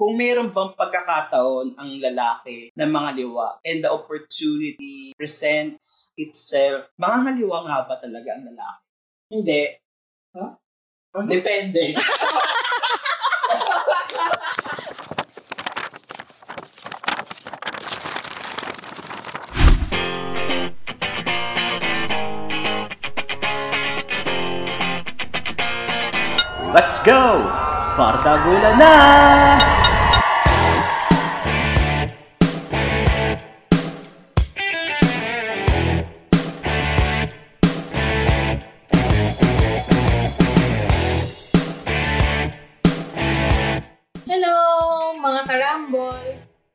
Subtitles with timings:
[0.00, 7.28] kung meron bang pagkakataon ang lalaki ng mga liwa and the opportunity presents itself, mga
[7.28, 8.84] ngaliwa nga ba talaga ang lalaki?
[9.28, 9.62] Hindi.
[10.32, 10.56] Huh?
[11.28, 11.92] Depende.
[26.72, 27.44] Let's go!
[28.00, 29.79] Partagula na!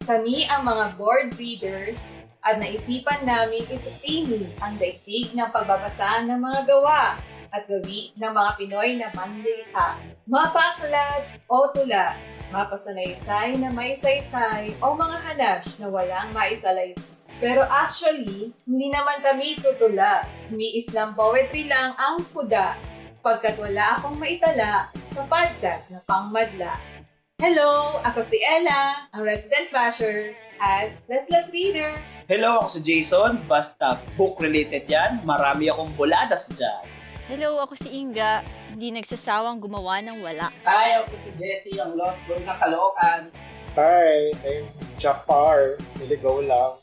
[0.06, 1.98] Kami ang mga board readers
[2.46, 7.18] at naisipan namin isipinin ang daigdig ng pagbabasa ng mga gawa
[7.50, 9.98] at gawi ng mga Pinoy na manlilikha.
[10.30, 12.22] Mapaklat o tula,
[12.54, 16.94] mapasalaysay na may saysay o mga hanash na walang maisalay.
[17.42, 20.22] Pero actually, hindi naman kami tutula.
[20.54, 22.78] Umi-Islam poetry lang ang kuda
[23.26, 24.86] pagkat wala akong maitala
[25.18, 26.95] sa podcast na pangmadla.
[27.36, 28.00] Hello!
[28.00, 30.32] Ako si Ella, ang resident basher
[30.64, 31.92] at restless reader.
[32.32, 33.44] Hello, ako si Jason.
[33.44, 35.20] Basta book-related yan.
[35.28, 36.88] Marami akong buladas dyan.
[37.28, 38.40] Hello, ako si Inga.
[38.72, 40.48] Hindi nagsasawang gumawa ng wala.
[40.64, 43.28] Hi, ako si Jessie, ang Lost Boy ng Caloocan.
[43.76, 44.64] Hi, I'm
[44.96, 45.76] Jafar.
[46.00, 46.80] Niligaw lang.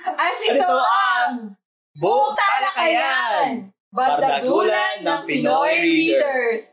[0.00, 1.60] At Ito ito ang
[2.00, 3.68] Book Talakayan!
[3.92, 6.72] Bardagulan ng Pinoy Readers!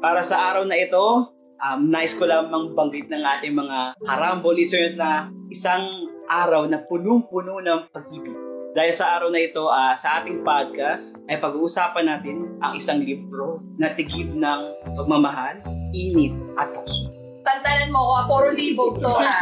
[0.00, 4.96] Para sa araw na ito, um, nice ko lamang banggit ng ating mga karambo listeners
[4.96, 8.34] na isang araw na punong-puno ng pag-ibig.
[8.76, 13.56] Dahil sa araw na ito, ah, sa ating podcast, ay pag-uusapan natin ang isang libro
[13.80, 14.60] na tigib ng
[14.92, 15.56] pagmamahal,
[15.96, 17.08] init at tukso.
[17.40, 19.32] Tantanan mo ko, ah, puro libog to ha.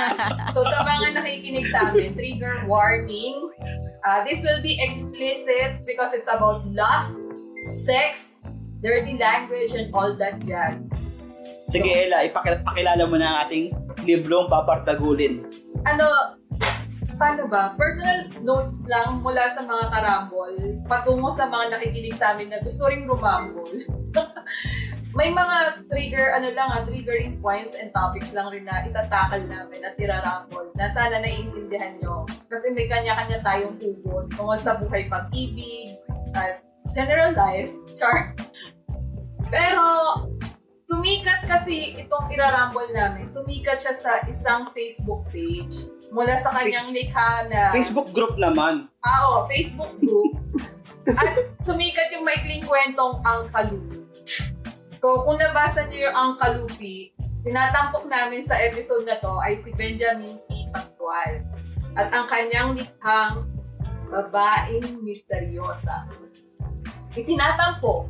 [0.54, 3.50] So sa mga nakikinig sa amin, trigger warning.
[4.06, 7.18] Uh, this will be explicit because it's about lust,
[7.82, 8.38] sex,
[8.84, 10.78] dirty language, and all that jazz.
[11.64, 13.72] Sige, Ella, ipakilala mo na ang ating
[14.04, 15.42] librong papardagulin.
[15.84, 16.06] ano,
[17.14, 17.72] paano ba?
[17.78, 20.54] Personal notes lang mula sa mga karambol
[20.84, 23.70] patungo sa mga nakikinig sa amin na gusto ring rumambol.
[25.14, 29.78] May mga trigger, ano lang, ah, triggering points and topics lang rin na itatakal namin
[29.86, 32.26] at irarambol na sana naiintindihan nyo.
[32.50, 35.94] Kasi may kanya-kanya tayong hugot tungkol sa buhay pag-ibig
[36.34, 37.70] at general life.
[37.94, 38.34] Char.
[39.54, 39.86] Pero,
[41.04, 43.28] sumikat kasi itong irarambol namin.
[43.28, 47.76] Sumikat siya sa isang Facebook page mula sa kanyang likha na...
[47.76, 48.88] Facebook group naman.
[49.04, 50.40] Ah, oo, Facebook group.
[51.20, 54.00] At sumikat yung maikling kwentong Ang Kalupi.
[55.04, 57.12] So, kung nabasa niyo yung Ang Kalupi,
[57.44, 60.72] tinatampok namin sa episode na to ay si Benjamin P.
[60.72, 61.44] Pascual.
[62.00, 63.44] At ang kanyang likhang
[64.08, 66.08] Babaeng Misteryosa.
[67.12, 68.08] Itinatampok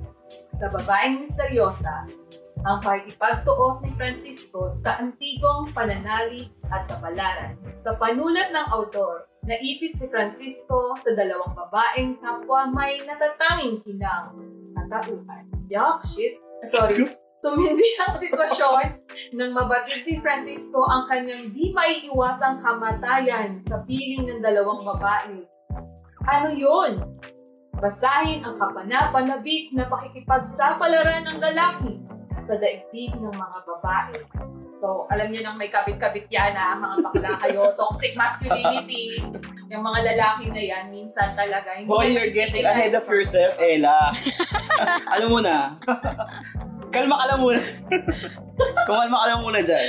[0.63, 2.23] sa Babaeng Misteryosa
[2.63, 7.59] ang pakikipagtuos ni Francisco sa antigong pananalig at kapalaran.
[7.83, 14.33] Sa panulat ng autor, naipit si Francisco sa dalawang babaeng kapwa may natatanging kinang
[14.79, 15.45] at tauhan.
[15.67, 16.39] Yuck, shit.
[16.71, 17.05] Sorry.
[17.45, 19.05] Tumindi ang sitwasyon
[19.37, 25.45] nang mabatid ni Francisco ang kanyang di maiiwasang kamatayan sa piling ng dalawang babae.
[26.25, 27.05] Ano yun?
[27.77, 32.04] Basahin ang kapanapanabik na pakikipagsapalaran ng lalaki
[32.45, 34.17] sa daigdig ng mga babae.
[34.85, 39.17] So, alam niyo nang may kabit-kabit yan ha, mga bakla kayo, toxic masculinity.
[39.73, 41.73] Yung mga lalaki na yan, minsan talaga.
[41.73, 44.13] Hindi Boy, you're getting ahead of sa- yourself, Ella.
[45.17, 45.81] Alam mo na.
[46.93, 47.61] Kalma ka lang muna.
[48.87, 49.89] Kumalma ka lang muna dyan.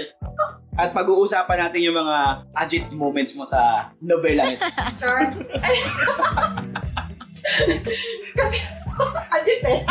[0.75, 2.17] At pag-uusapan natin yung mga
[2.55, 4.63] agit moments mo sa novela nito.
[4.95, 5.27] Char.
[8.39, 8.57] Kasi,
[9.29, 9.81] agit eh.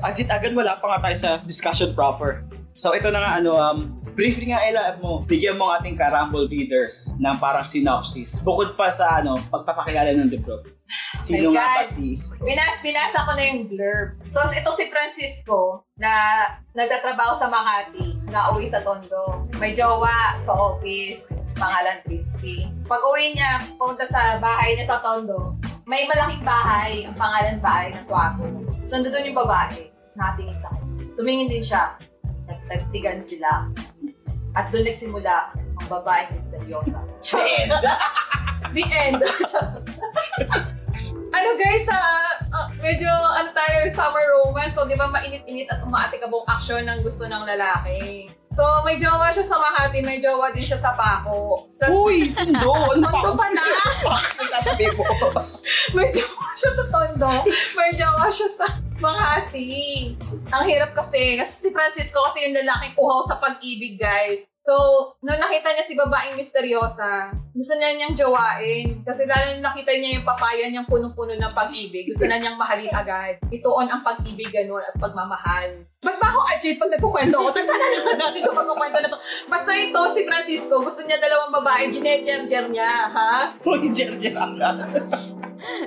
[0.00, 2.44] Agit agad wala pa nga tayo sa discussion proper.
[2.76, 3.78] So ito na nga ano, um,
[4.16, 8.40] briefly nga Ella mo, bigyan mo ang ating karambol readers ng parang synopsis.
[8.40, 10.64] Bukod pa sa ano, pagpapakilala ng libro.
[11.20, 11.92] Sino My nga ba God.
[11.92, 14.16] si Binas, binasa ko na yung blurb.
[14.32, 16.12] So, ito si Francisco na
[16.72, 19.46] nagtatrabaho sa Makati, na uwi sa Tondo.
[19.60, 22.72] May jowa sa office, pangalan Christy.
[22.88, 27.94] Pag uwi niya, punta sa bahay niya sa Tondo, may malaking bahay, ang pangalan bahay
[27.94, 28.42] ng Tuago.
[28.82, 29.86] So, doon yung babae,
[30.18, 30.74] nakatingin sa.
[31.14, 31.94] Tumingin din siya,
[32.50, 33.70] nagtagtigan sila.
[34.58, 36.98] At doon nagsimula ang babaeng misteryosa.
[37.22, 37.70] The end!
[38.74, 39.22] The end.
[41.36, 41.98] ano guys, sa
[42.82, 44.74] medyo ano tayo, summer romance.
[44.74, 48.26] So, di ba mainit-init at umaatikabong action ng gusto ng lalaki.
[48.56, 51.68] So, may jowa siya sa Makati, may jowa din siya sa Paco.
[51.76, 52.72] Tapos, Uy, Tondo!
[52.72, 53.20] Ano pa?
[53.20, 53.60] Tondo pala!
[54.56, 55.04] Sasabi mo.
[55.96, 57.32] may jowa siya sa Tondo,
[57.76, 58.66] may jowa siya sa
[58.96, 60.16] Makati.
[60.56, 64.48] Ang hirap kasi, kasi si Francisco kasi yung lalaking uhaw sa pag-ibig, guys.
[64.66, 64.74] So,
[65.22, 68.98] nung nakita niya si babaeng misteryosa, gusto niya niyang jowain.
[69.06, 72.90] Kasi lalo nung nakita niya yung papaya niyang punong-puno ng pag-ibig, gusto na niyang mahalin
[72.90, 73.38] agad.
[73.46, 75.86] Ituon ang pag-ibig ganun at pagmamahal.
[76.02, 77.54] Ba't ba ako agit pag nagkukwento ako?
[77.54, 79.18] Tanda na naman natin itong pagkukwento na to.
[79.46, 83.54] Basta ito, si Francisco, gusto niya dalawang babae, ginejerjer niya, ha?
[83.62, 84.34] Uy, Jerjer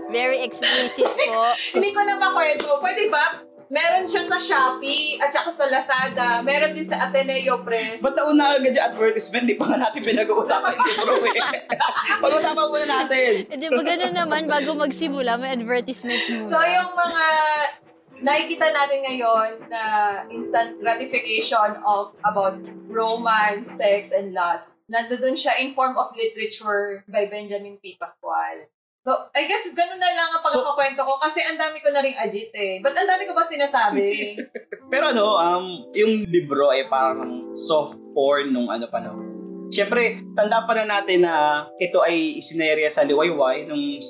[0.07, 1.39] Very explicit po.
[1.75, 2.79] Hindi ko na makwento.
[2.79, 3.49] Pwede ba?
[3.69, 6.42] Meron siya sa Shopee at saka sa Lazada.
[6.42, 8.01] Meron din sa Ateneo Press.
[8.01, 9.45] Ba't nauna agad yung advertisement?
[9.45, 11.42] Di pa nga natin pinag-uusapan yung bro eh.
[12.25, 13.45] Pag-usapan muna natin.
[13.45, 16.50] E di ba ganun naman, bago magsimula, may advertisement muna.
[16.50, 17.25] So, yung mga
[18.25, 19.83] nakikita natin ngayon na
[20.33, 22.57] instant gratification of about
[22.89, 24.81] romance, sex, and lust.
[24.89, 28.01] Nandoon siya in form of literature by Benjamin P.
[28.01, 28.65] Pascual.
[29.00, 32.19] So, I guess ganun na lang ang pagkakakwento ko kasi ang dami ko na ring
[32.19, 32.84] agit eh.
[32.84, 34.36] Ba't ang dami ko ba sinasabi?
[34.92, 35.66] Pero ano, um,
[35.96, 39.16] yung libro ay parang soft porn nung ano pa no.
[39.72, 44.01] Siyempre, tanda pa na natin na ito ay isinerya sa Liwayway nung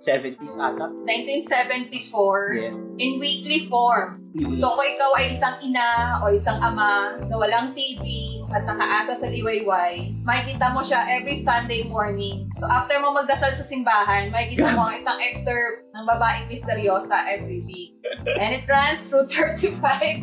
[0.00, 0.88] 70s ata.
[1.04, 2.74] 1974 Yes.
[2.96, 4.24] in weekly form.
[4.32, 4.56] Mm.
[4.56, 8.00] So kung ikaw ay isang ina o isang ama na walang TV
[8.48, 12.46] at nakaasa sa liwayway, makikita mo siya every Sunday morning.
[12.56, 17.60] So after mo magdasal sa simbahan, makikita mo ang isang excerpt ng babaeng misteryosa every
[17.66, 17.98] week.
[18.38, 19.76] And it runs through 35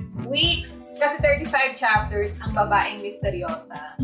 [0.34, 0.72] weeks.
[0.98, 4.02] Kasi 35 chapters ang babaeng misteryosa.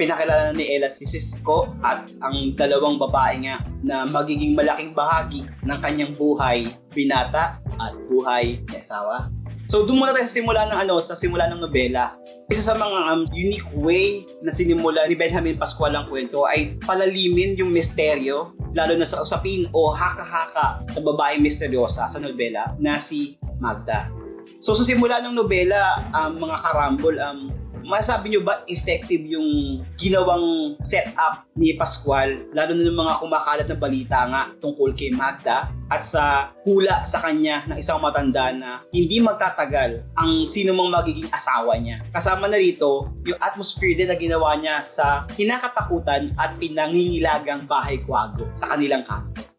[0.00, 5.78] Pinakilala ni Ella si Cisco at ang dalawang babae nga na magiging malaking bahagi ng
[5.84, 9.28] kanyang buhay, binata at buhay ni asawa.
[9.68, 12.16] So doon muna tayo sa simula ng ano, sa simula ng nobela.
[12.50, 17.54] Isa sa mga um, unique way na sinimula ni Benjamin Pascual ang kwento ay palalimin
[17.54, 23.38] yung misteryo lalo na sa usapin o haka-haka sa babaeng misteryosa sa nobela na si
[23.62, 24.10] Magda.
[24.58, 27.40] So sa simula ng nobela, um, mga karambol, um,
[27.84, 33.78] masasabi nyo ba effective yung ginawang setup ni Pascual, lalo na ng mga kumakalat na
[33.78, 39.18] balita nga tungkol kay Magda at sa hula sa kanya ng isang matanda na hindi
[39.18, 42.04] magtatagal ang sino mang magiging asawa niya.
[42.14, 48.46] Kasama na rito yung atmosphere din na ginawa niya sa kinakatakutan at pinangingilagang bahay kwago
[48.54, 49.50] sa kanilang kanto.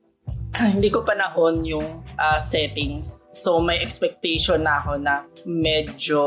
[0.75, 3.23] hindi ko panahon yung ah, settings.
[3.31, 6.21] So, may expectation na ako na medyo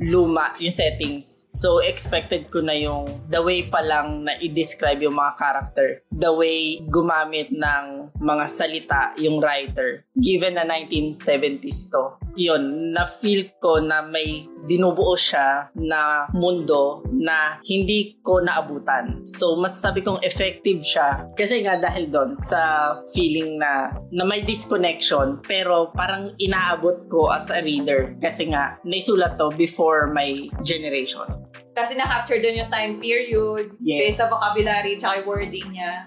[0.00, 1.46] luma yung settings.
[1.54, 5.88] So, expected ko na yung the way pa lang na i-describe yung mga character.
[6.10, 10.02] The way gumamit ng mga salita yung writer.
[10.18, 12.23] Given na 1970s to.
[12.34, 19.22] Yun, na-feel ko na may dinubuo siya na mundo na hindi ko naabutan.
[19.28, 21.30] So, masasabi kong effective siya.
[21.38, 27.46] Kasi nga dahil doon sa feeling na, na may disconnection pero parang inaabot ko as
[27.54, 28.18] a reader.
[28.18, 31.26] Kasi nga, naisulat to before my generation.
[31.74, 33.98] Kasi na-capture doon yung time period, Yes.
[34.14, 36.06] based sa vocabulary, tsaka wording niya.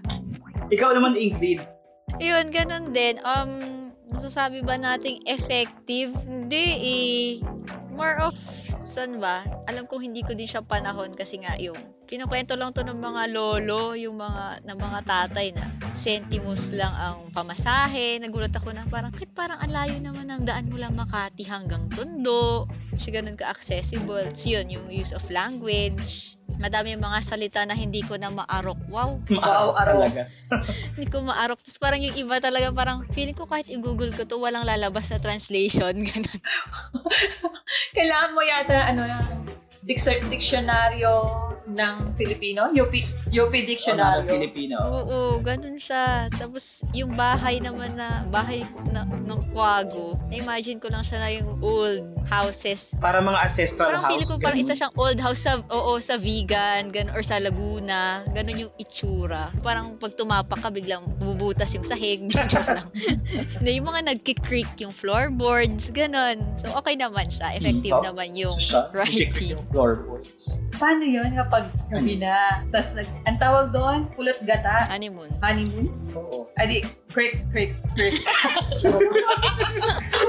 [0.67, 1.63] Ikaw naman, Ingrid,
[2.17, 3.19] Yun, ganun din.
[3.21, 3.86] Um,
[4.17, 6.09] masasabi ba nating effective?
[6.25, 7.25] Hindi eh.
[7.93, 8.33] More of,
[8.81, 9.45] saan ba?
[9.69, 11.77] Alam kong hindi ko din siya panahon kasi nga yung
[12.09, 17.29] kinukwento lang to ng mga lolo, yung mga, ng mga tatay na sentimos lang ang
[17.29, 18.17] pamasahe.
[18.17, 22.65] Nagulat ako na parang, kahit parang ang layo naman ng daan mula Makati hanggang Tondo.
[22.97, 24.33] Kasi ganun ka-accessible.
[24.33, 26.35] So yun, yung use of language.
[26.57, 28.89] Madami yung mga salita na hindi ko na maarok.
[28.89, 30.01] Wow, Wow, aro.
[30.01, 30.25] talaga.
[30.97, 31.61] hindi ko maarok.
[31.61, 35.21] Tapos parang yung iba talaga parang feeling ko kahit i-google ko to walang lalabas na
[35.21, 35.93] translation.
[36.09, 36.39] Ganun.
[37.93, 39.05] Kailangan mo yata, ano,
[39.85, 41.13] dic- dictionaryo
[41.67, 42.71] ng Filipino?
[42.71, 42.93] UP,
[43.27, 44.29] UP Ano, Dictionaryo.
[44.29, 44.75] Filipino.
[44.79, 46.31] Oo, ganun siya.
[46.31, 51.59] Tapos yung bahay naman na, bahay na, ng Kwago, na-imagine ko lang siya na yung
[51.59, 52.95] old houses.
[52.97, 54.11] Para mga ancestral Parang house.
[54.13, 57.99] feeling ko parang isa siyang old house sa, oo, sa vegan, ganun, or sa Laguna.
[58.29, 59.51] Ganun yung itsura.
[59.59, 62.23] Parang pag tumapak ka, biglang bubutas yung sahig.
[62.31, 62.87] Joke lang.
[63.63, 66.39] na yung mga nagkikreak yung floorboards, ganun.
[66.55, 67.51] So, okay naman siya.
[67.53, 68.05] Effective Mm, oh.
[68.05, 69.55] naman yung Siya, writing.
[69.55, 70.55] yung floorboards.
[70.77, 72.61] Paano yun kapag gabi na?
[72.69, 74.85] Tapos, nag, ang tawag doon, pulot gata.
[74.93, 75.33] Honeymoon.
[75.41, 75.89] Honeymoon?
[76.13, 76.45] Oo.
[76.53, 78.21] Adi, creek, creek, creek.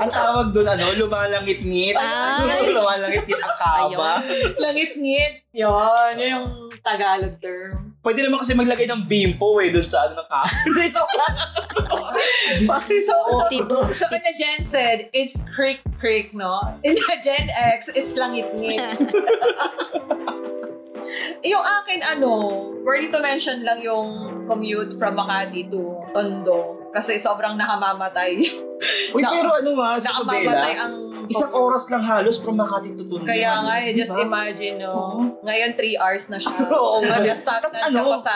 [0.01, 1.97] Ang tawag doon, ano, lumalangit-ngit.
[2.01, 2.41] Ah.
[2.65, 4.11] lumalangit-ngit ang kaba.
[4.57, 5.45] Langit-ngit.
[5.53, 6.49] Yun, yun yung
[6.81, 7.93] Tagalog term.
[8.01, 10.43] Pwede naman kasi maglagay ng bimpo eh, dun sa ano ng ka.
[10.81, 11.03] Dito
[13.05, 14.39] So, so, Tips, so in the tips.
[14.39, 14.75] Gen Z,
[15.13, 16.79] it's creek creek, no?
[16.87, 18.81] In the Gen X, it's langit-ngit.
[21.43, 22.31] yung akin, ano,
[22.83, 26.89] worthy to mention lang yung commute from Makati to Tondo.
[26.95, 28.39] Kasi sobrang nakamamatay.
[29.15, 30.95] Uy, Na- pero ano nga, sa nakamamatay ang...
[31.29, 33.25] isang oras lang halos from Makati to Tondo.
[33.29, 34.25] Kaya nga eh, just Diba?
[34.25, 34.93] imagine, no?
[34.93, 35.17] Oo.
[35.45, 36.57] Ngayon, 3 hours na siya.
[36.75, 37.17] Oo nga.
[37.21, 38.35] Mag-stop Tas na ano, ka pa sa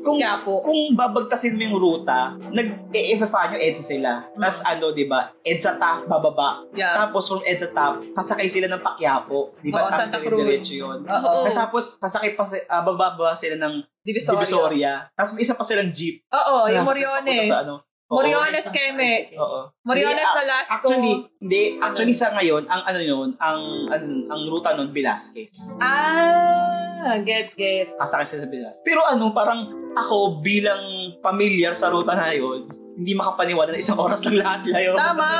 [0.00, 0.54] kung, Quiapo.
[0.64, 4.10] kung babagtasin mo yung ruta, nag-e-FFA nyo EDSA sila.
[4.32, 4.40] Mm.
[4.40, 5.20] Tapos ano, di ba?
[5.44, 6.64] EDSA top, bababa.
[6.72, 6.96] Yeah.
[6.96, 9.54] Tapos from EDSA top, sasakay sila ng Paquiapo.
[9.60, 9.86] Di ba?
[9.86, 10.64] Oo, Santa Cruz.
[10.72, 11.04] yun.
[11.04, 11.32] Oo.
[11.52, 14.40] Tapos, sasakay pa, ah, bababa sila ng Divisoria.
[14.40, 14.92] Divisoria.
[15.12, 16.24] Tapos may isa pa silang jeep.
[16.32, 17.52] Oo, yung Moriones.
[17.52, 17.84] Sa ano.
[18.10, 19.30] Moriones Keme.
[19.38, 19.70] Oo.
[19.86, 21.30] Moriones na last Actually, ko.
[21.38, 21.78] hindi.
[21.78, 25.78] Actually, sa ngayon, ang ano yun, ang, ang, ang ruta nun, Velasquez.
[25.78, 27.94] Ah, gets, gets.
[27.94, 28.82] Kasakay sila sa Velasquez.
[28.82, 34.24] Pero ano, parang ako bilang familiar sa ruta na yun, hindi makapaniwala na isang oras
[34.26, 34.96] lang lahat layo.
[34.98, 35.30] Tama!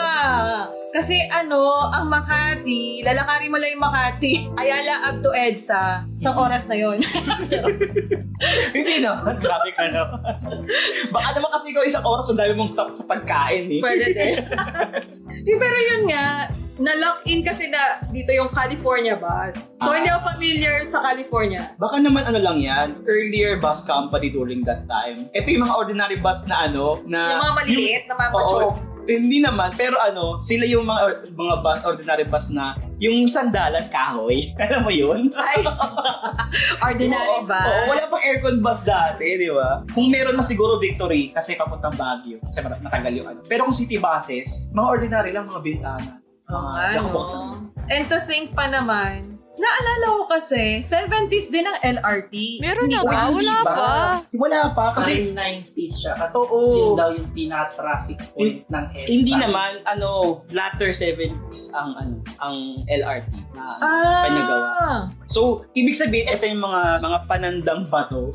[0.91, 4.35] Kasi ano, ang Makati, lalakarin mo lang yung Makati.
[4.61, 6.11] Ayala up to EDSA.
[6.15, 6.99] Isang oras na yon.
[8.77, 10.35] hindi naman, grabe ka naman.
[11.15, 13.81] Baka naman kasi ikaw isang oras, ang dami mong stop sa pagkain eh.
[13.83, 14.35] Pwede din.
[15.47, 19.77] Di, pero yun nga, na-lock in kasi na dito yung California bus.
[19.77, 19.95] So, Ah.
[19.95, 21.77] hindi ako familiar sa California.
[21.77, 25.29] Baka naman ano lang yan, earlier bus company during that time.
[25.31, 27.21] Ito yung mga ordinary bus na ano, na...
[27.31, 28.75] Yung mga maliliit na mga pachok.
[29.03, 32.65] Hindi naman, pero ano, sila yung mga or- mga bus, ordinary bus na
[32.97, 34.49] yung sandalan kahoy.
[34.63, 35.33] Alam mo yun?
[35.35, 35.61] Ay,
[36.87, 37.67] ordinary Oo, bus.
[37.67, 39.83] Oo, wala pang aircon bus dati, di ba?
[39.91, 43.41] Kung meron na siguro Victory, kasi papuntang Baguio, kasi mat- matagal yung ano.
[43.45, 46.21] Pero kung city buses, mga ordinary lang, mga bintana.
[46.51, 47.41] Oo Mga nga, nakabuksan.
[47.41, 47.55] no?
[47.87, 52.63] And to think pa naman, naalala ko kasi, 70s din ang LRT.
[52.63, 53.29] Meron na ba?
[53.29, 53.93] Wala pa.
[54.33, 56.13] Wala pa, Kasi kasi 90s siya.
[56.15, 56.59] Kasi Oo.
[56.73, 59.11] yun daw yung pinaka-traffic point ng EDSA.
[59.11, 60.09] hindi naman, ano,
[60.49, 64.67] latter 70s ang, ano, ang LRT na Ah, Panyagawa.
[65.27, 65.41] So,
[65.75, 68.33] ibig sabihin, ito yung mga mga panandang bato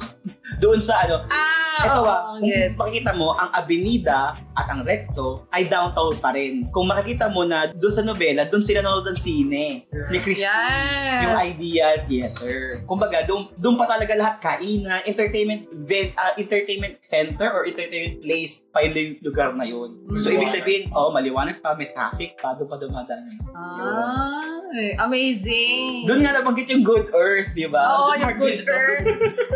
[0.55, 1.25] doon sa ano.
[1.27, 2.77] Ah, Ito oo, ah, kung gets.
[2.77, 4.19] makikita mo, ang Avenida
[4.55, 6.71] at ang Recto ay downtown pa rin.
[6.71, 10.47] Kung makikita mo na doon sa nobela, doon sila nanonood ng sine ni Christine.
[10.47, 11.21] Yes.
[11.21, 12.55] Yung Ideal Theater.
[12.85, 18.63] Kumbaga, doon, doon pa talaga lahat kainan, entertainment event, ah, entertainment center or entertainment place
[18.69, 19.99] pa yung lugar na yun.
[20.17, 20.35] So, Mm.
[20.37, 23.27] ibig sabihin, oh, maliwanag pa, may traffic pa, doon pa dumadaan.
[23.51, 24.63] Ah,
[25.01, 26.03] amazing.
[26.05, 27.83] Doon nga nabanggit yung Good Earth, di ba?
[27.83, 29.07] Oo, Doon yung Good Earth.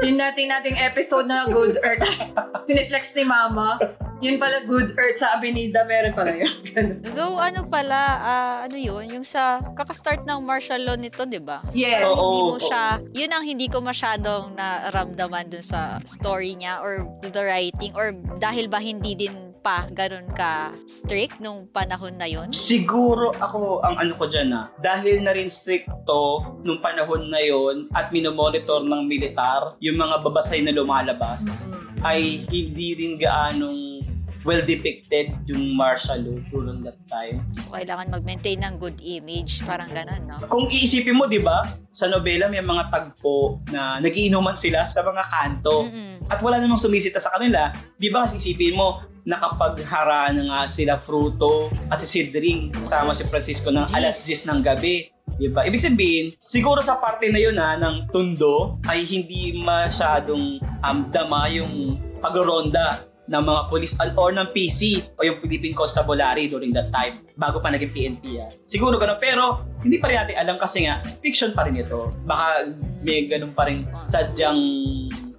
[0.03, 2.07] yung natin nating episode na Good Earth.
[2.67, 3.75] Piniflex ni Mama.
[4.19, 5.83] Yun pala Good Earth sa Avenida.
[5.87, 6.55] Meron pala yun.
[7.15, 11.63] Though ano pala, ah, ano yun, yung sa kakastart ng martial law nito, di ba?
[11.71, 12.03] yes.
[12.03, 12.15] Oo.
[12.19, 12.83] hindi mo siya,
[13.15, 18.67] yun ang hindi ko masyadong naramdaman dun sa story niya or the writing or dahil
[18.67, 22.49] ba hindi din pa ganun ka strict nung panahon na yun?
[22.49, 26.21] Siguro ako, ang ano ko dyan ah, dahil na rin stricto
[26.63, 31.99] nung panahon na yon at minomonitor ng militar yung mga babasay na lumalabas, Mm.
[32.01, 33.99] ay hindi rin gaanong
[34.47, 37.43] well depicted yung martial law during that time.
[37.51, 40.39] So, kailangan mag-maintain ng good image, parang ganun, no?
[40.47, 41.59] Kung iisipin mo, di ba,
[41.91, 45.83] sa nobela may mga tagpo na nagiinuman sila sa mga kanto.
[45.83, 46.31] Mm-mm.
[46.31, 47.67] At wala namang sumisita sa kanila.
[47.99, 53.23] Di ba kasi isipin mo, nakapaghara na nga sila Fruto at si Sidring kasama si
[53.27, 54.47] Francisco ng alas Yes.
[54.47, 54.95] 10 ng gabi.
[55.39, 55.63] Di ba?
[55.63, 61.47] Ibig sabihin, siguro sa parte na yun ha, ng tundo ay hindi masyadong um, dama
[61.47, 67.21] yung pagroronda ng mga police or ng PC o yung Philippine Constabulary during that time
[67.37, 68.49] bago pa naging PNP yan.
[68.65, 69.21] Siguro ganun.
[69.21, 72.09] Pero hindi pa rin natin alam kasi nga, fiction pa rin ito.
[72.25, 72.73] Baka
[73.05, 74.59] may ganun pa rin sadyang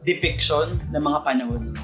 [0.06, 1.74] depiction ng mga panahon.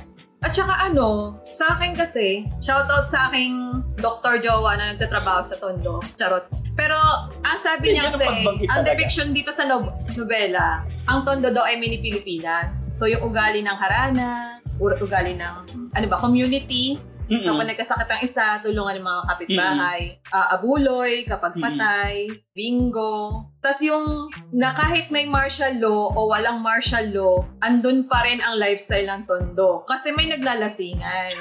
[0.47, 4.39] At saka ano, sa akin kasi, shoutout sa aking Dr.
[4.39, 5.99] Jowa na nagtatrabaho sa Tondo.
[6.15, 6.47] Charot.
[6.79, 6.95] Pero,
[7.43, 11.99] ang sabi niya kasi, ang depiction dito sa no- nobela, ang Tondo daw ay mini
[11.99, 12.95] Pilipinas.
[12.95, 16.95] So, yung ugali ng harana, ugali ng, ano ba, community,
[17.27, 17.43] Mm-mm.
[17.43, 20.01] Kapag nagkasakit ang isa, tulungan ng mga kapitbahay.
[20.31, 21.65] Ah, abuloy, kapag Mm-mm.
[21.67, 22.13] patay,
[22.53, 23.43] bingo.
[23.59, 28.55] Tapos yung na kahit may martial law o walang martial law, andun pa rin ang
[28.55, 29.83] lifestyle ng tondo.
[29.83, 31.35] Kasi may naglalasingan.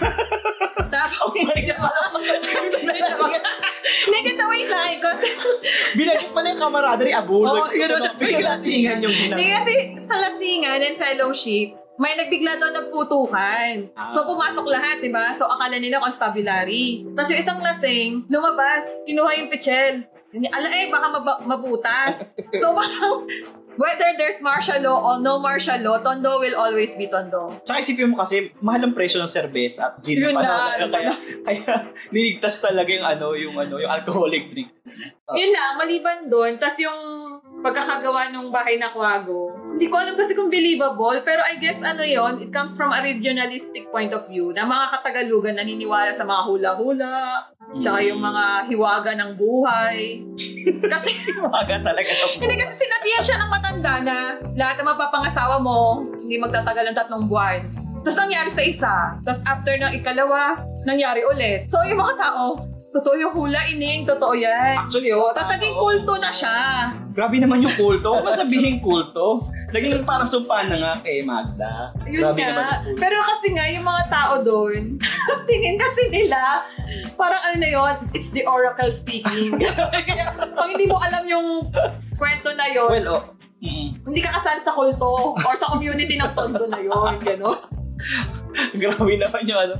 [0.85, 1.91] Tapos, Oh my God!
[4.25, 4.89] kita wait lang.
[4.97, 5.17] Ikot.
[5.93, 7.57] Binagit pa na yung camaraderie, abuloy.
[7.59, 9.49] Oo, yun, tapos may Biglasingan yung ginagawa.
[9.61, 13.91] kasi sa lasingan and fellowship, may nagbigla daw nagputukan.
[13.95, 14.11] Ah.
[14.11, 15.31] So, pumasok lahat, di ba?
[15.31, 17.07] So, akala nila constabulary.
[17.15, 20.03] Tapos yung isang lasing, lumabas, kinuha yung pichel.
[20.35, 22.35] Ala eh, baka maba- mabutas.
[22.59, 23.27] So, parang
[23.75, 27.59] Whether there's martial law or no martial law, Tondo will always be Tondo.
[27.67, 30.23] Tsaka isipin mo kasi, mahal ang presyo ng serbesa at gin.
[30.23, 30.87] Yun na, no?
[30.95, 31.11] Kaya,
[31.43, 34.71] kaya, niligtas talaga yung ano, yung ano, yung alcoholic drink.
[35.27, 35.35] Oh.
[35.35, 36.55] Yun lang, maliban doon.
[36.55, 36.95] tas yung
[37.59, 41.99] pagkakagawa ng bahay na kwago, hindi ko alam kasi kung believable, pero I guess ano
[41.99, 46.41] yon it comes from a regionalistic point of view na mga Katagalugan naniniwala sa mga
[46.47, 47.43] hula-hula,
[47.83, 50.23] tsaka yung mga hiwaga ng buhay.
[50.95, 54.15] kasi, Umaga talaga ng hindi kasi sinabihan siya ng matanda na
[54.55, 57.67] lahat ng mapapangasawa mo, hindi magtatagal ng tatlong buwan.
[58.07, 58.93] Tapos nangyari sa isa.
[59.27, 60.55] Tapos after ng ikalawa,
[60.87, 61.67] nangyari ulit.
[61.67, 62.63] So yung mga tao,
[62.95, 64.79] totoo yung hula, ining, totoo yan.
[64.79, 65.35] Actually, oh.
[65.35, 66.55] Tapos naging kulto na siya.
[67.11, 68.15] Grabe naman yung kulto.
[68.15, 69.51] Huwag masabihin kulto.
[69.75, 71.91] Naging parang sumpa na nga kay Magda.
[72.07, 72.75] Yun Grabe naman nga.
[72.95, 74.95] Pero kasi nga, yung mga tao doon,
[75.49, 76.63] tingin kasi nila,
[77.19, 79.59] parang ano na yun, it's the oracle speaking.
[80.55, 81.67] Pag hindi mo alam yung
[82.15, 83.23] kwento na yun, Well, oh.
[83.59, 84.07] Mm.
[84.07, 87.17] hindi ka kasal sa kulto or sa community ng tondo na yun.
[87.19, 87.59] Gano'n.
[88.81, 89.75] Grabe naman yung ano.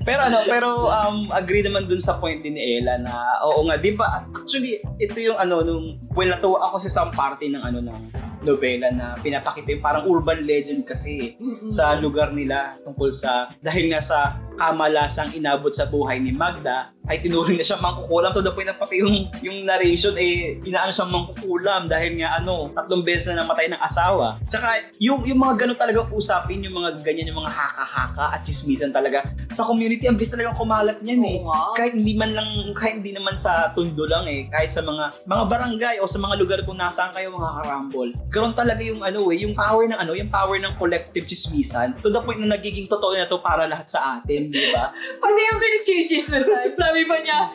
[0.00, 3.12] Pero ano, pero um, agree naman dun sa point din ni Ella na
[3.44, 4.24] oo nga, di ba?
[4.32, 7.98] Actually, ito yung ano, nung, well, natuwa ako sa isang party ng ano, ng
[8.40, 13.92] nobela na pinapakita yung parang urban legend kasi eh, sa lugar nila tungkol sa, dahil
[13.92, 18.52] nga sa kamalasang inabot sa buhay ni Magda, ay tinuring na siya mangkukulam to the
[18.54, 23.32] point na pati yung, yung narration eh, inaano siyang mangkukulam dahil nga ano, tatlong beses
[23.32, 24.38] na namatay ng asawa.
[24.46, 28.94] Tsaka yung, yung mga ganun talagang usapin, yung mga ganyan, yung mga haka-haka at chismisan
[28.94, 29.26] talaga.
[29.50, 31.36] Sa community, ang bilis talagang kumalat niyan eh.
[31.42, 31.60] Oo nga.
[31.82, 35.44] Kahit hindi man lang, kahit hindi naman sa tundo lang eh, kahit sa mga mga
[35.50, 38.08] barangay o sa mga lugar kung nasaan kayo mga karambol.
[38.30, 42.14] Karon talaga yung ano eh, yung power ng ano, yung power ng collective chismisan to
[42.14, 44.94] the point na nagiging totoo na to para lahat sa atin, di ba?
[45.22, 47.50] Pag yung pinag-chichismisan, sabi pa niya,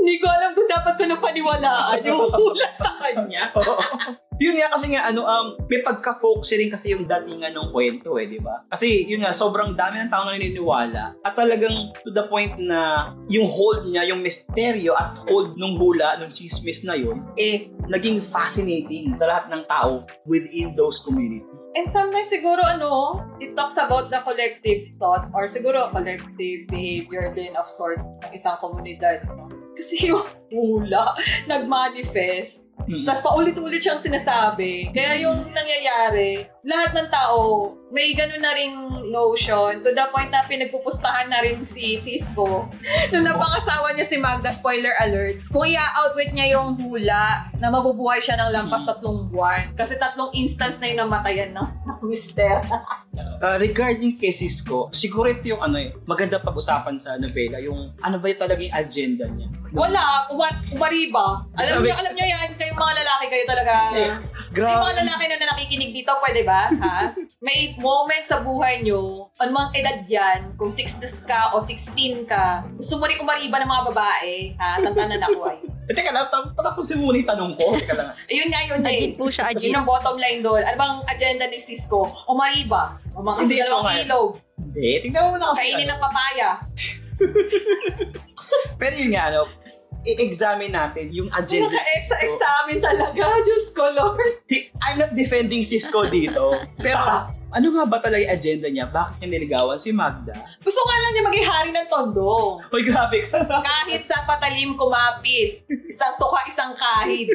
[0.00, 3.52] hindi ko alam kung dapat ko na paniwalaan yung hula sa kanya.
[4.42, 8.26] Yun nga kasi nga ano um may pagka-focus rin kasi yung datingan ng kwento eh,
[8.26, 8.66] di ba?
[8.66, 13.12] Kasi yun nga sobrang dami ng tao na naniniwala at talagang to the point na
[13.30, 18.24] yung hold niya, yung misteryo at hold nung hula, nung chismis na yun, eh naging
[18.24, 21.46] fascinating sa lahat ng tao within those communities.
[21.74, 27.50] And sometimes siguro ano, it talks about the collective thought or siguro collective behavior din
[27.58, 29.26] of sorts ng isang komunidad.
[29.26, 29.50] No?
[29.74, 30.22] Kasi yung
[30.54, 31.18] hula,
[31.50, 33.06] nag-manifest, Mm.
[33.08, 34.92] tapos paulit-ulit siyang sinasabi.
[34.92, 38.74] Kaya yung nangyayari, lahat ng tao, may ganun na ring
[39.12, 42.66] notion to the point na pinagpupustahan na rin si Cisco
[43.12, 48.40] nung napangasawa niya si Magda, spoiler alert, kung i-outwit niya yung hula na mabubuhay siya
[48.40, 49.76] ng lampas tatlong buwan.
[49.76, 51.68] Kasi tatlong instance na yung namatayan ng,
[52.10, 52.58] mister.
[53.14, 58.18] Uh, regarding kay Cisco, siguro ito yung ano eh, maganda pag-usapan sa novela, yung ano
[58.18, 59.46] ba yung talaga yung agenda niya.
[59.70, 61.46] Wala, what, umariba.
[61.54, 61.86] Alam Grabe.
[61.86, 63.74] niyo, alam niyo yan, kayong mga lalaki kayo talaga.
[63.94, 64.50] Sex.
[64.54, 64.98] Yung mga Grabe.
[65.06, 66.53] lalaki na, na nakikinig dito, pwede ba?
[66.74, 66.98] Ha?
[67.38, 71.92] May moment sa buhay nyo, anumang edad yan, kung 60s ka o 16
[72.24, 74.80] ka, gusto mo rin umariba ng mga babae, ha?
[74.80, 75.58] Tantanan ako ay.
[75.84, 77.76] Eh, teka lang, tap- patapusin muna yung tanong ko.
[77.76, 78.08] Teka lang.
[78.24, 79.16] Ayun nga yun Ajit eh.
[79.16, 79.68] po siya, ajit.
[79.68, 80.64] Yun ang bottom line doon.
[80.64, 82.08] Ano bang agenda ni Cisco?
[82.24, 82.96] Umariba.
[83.12, 84.28] O mga Hindi, dalawang ilog.
[84.56, 85.60] Hindi, tingnan mo na kasi.
[85.60, 86.48] Kainin ng papaya.
[88.80, 89.40] Pero yun nga, ano,
[90.04, 91.66] i-examine natin yung agenda.
[91.66, 92.28] ni Naka-ex sa Cisco.
[92.30, 93.20] examen talaga.
[93.48, 94.20] Diyos ko, Lord.
[94.80, 96.52] I'm not defending Cisco dito.
[96.84, 97.00] Pero
[97.50, 98.86] ano nga ba talaga yung agenda niya?
[98.86, 100.34] Bakit niya niligawan si Magda?
[100.60, 102.60] Gusto nga lang niya maging hari ng tondo.
[102.68, 103.40] Uy, grabe ka.
[103.62, 105.64] Kahit sa patalim kumapit.
[105.88, 107.30] Isang tuka, isang kahit.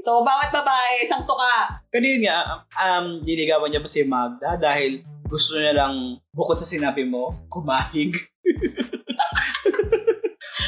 [0.00, 1.80] So, bawat babae, isang tuka.
[1.88, 6.68] Pero yun nga, um, niligawan niya ba si Magda dahil gusto niya lang, bukod sa
[6.68, 8.12] sinabi mo, kumahig?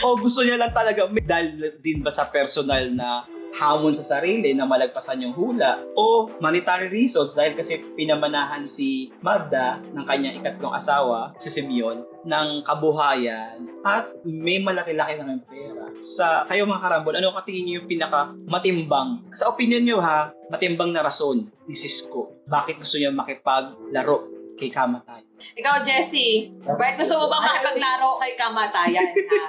[0.05, 3.25] o gusto niya lang talaga, may- dahil din ba sa personal na
[3.57, 9.81] hamon sa sarili na malagpasan yung hula o monetary reasons dahil kasi pinamanahan si Magda
[9.97, 15.89] ng kanyang ikatlong asawa, si Simeon, ng kabuhayan at may malaki-laki na pera.
[16.05, 19.25] Sa kayo mga karambol, ano katingin niyo yung pinaka matimbang?
[19.33, 22.45] Sa opinion niyo ha, matimbang na rason ni Cisco.
[22.45, 24.29] Bakit gusto niya makipaglaro
[24.61, 25.26] kay Kamatay?
[25.57, 29.09] Ikaw, Jessie, bakit gusto mo bang makipaglaro kay kamatayan?
[29.09, 29.43] Ha?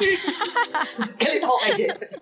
[1.19, 2.15] Galit ako kay Jessie.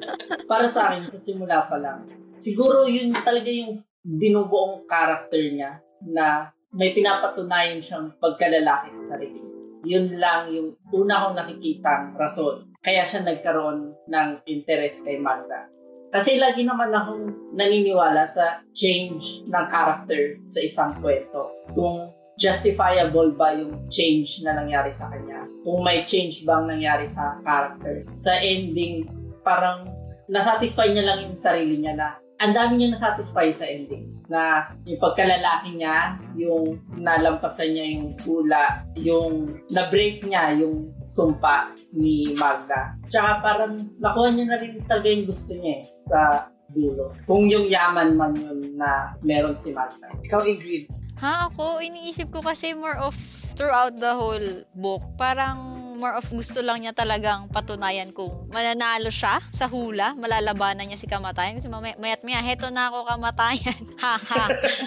[0.50, 2.04] para sa akin, sa simula pa lang,
[2.36, 9.42] siguro yun talaga yung binubuong character niya na may pinapatunayan siyang pagkalalaki sa sarili.
[9.84, 12.68] Yun lang yung una kong nakikitang rason.
[12.80, 15.68] Kaya siya nagkaroon ng interest kay Magda.
[16.10, 21.54] Kasi lagi naman akong naniniwala sa change ng character sa isang kwento.
[21.70, 25.44] Kung justifiable ba yung change na nangyari sa kanya.
[25.60, 28.00] Kung may change bang nangyari sa character.
[28.16, 29.04] Sa ending,
[29.44, 29.92] parang
[30.32, 32.08] nasatisfy niya lang yung sarili niya na
[32.40, 34.08] ang dami niya na-satisfy sa ending.
[34.32, 38.64] Na yung pagkalalaki niya, yung nalampasan niya yung hula,
[38.96, 42.96] yung na-break niya yung sumpa ni Magda.
[43.12, 47.12] Tsaka parang nakuha niya na rin talaga yung gusto niya eh, sa dulo.
[47.28, 50.08] Kung yung yaman man yun na meron si Magda.
[50.24, 50.88] Ikaw, Ingrid.
[51.20, 53.12] Ha, ako, iniisip ko kasi more of
[53.54, 59.36] throughout the whole book, parang more of gusto lang niya talagang patunayan kung mananalo siya
[59.52, 61.60] sa hula, malalabanan niya si kamatayan.
[61.60, 63.80] Kasi mamaya, mayat maya, heto na ako kamatayan.
[64.00, 64.44] Haha.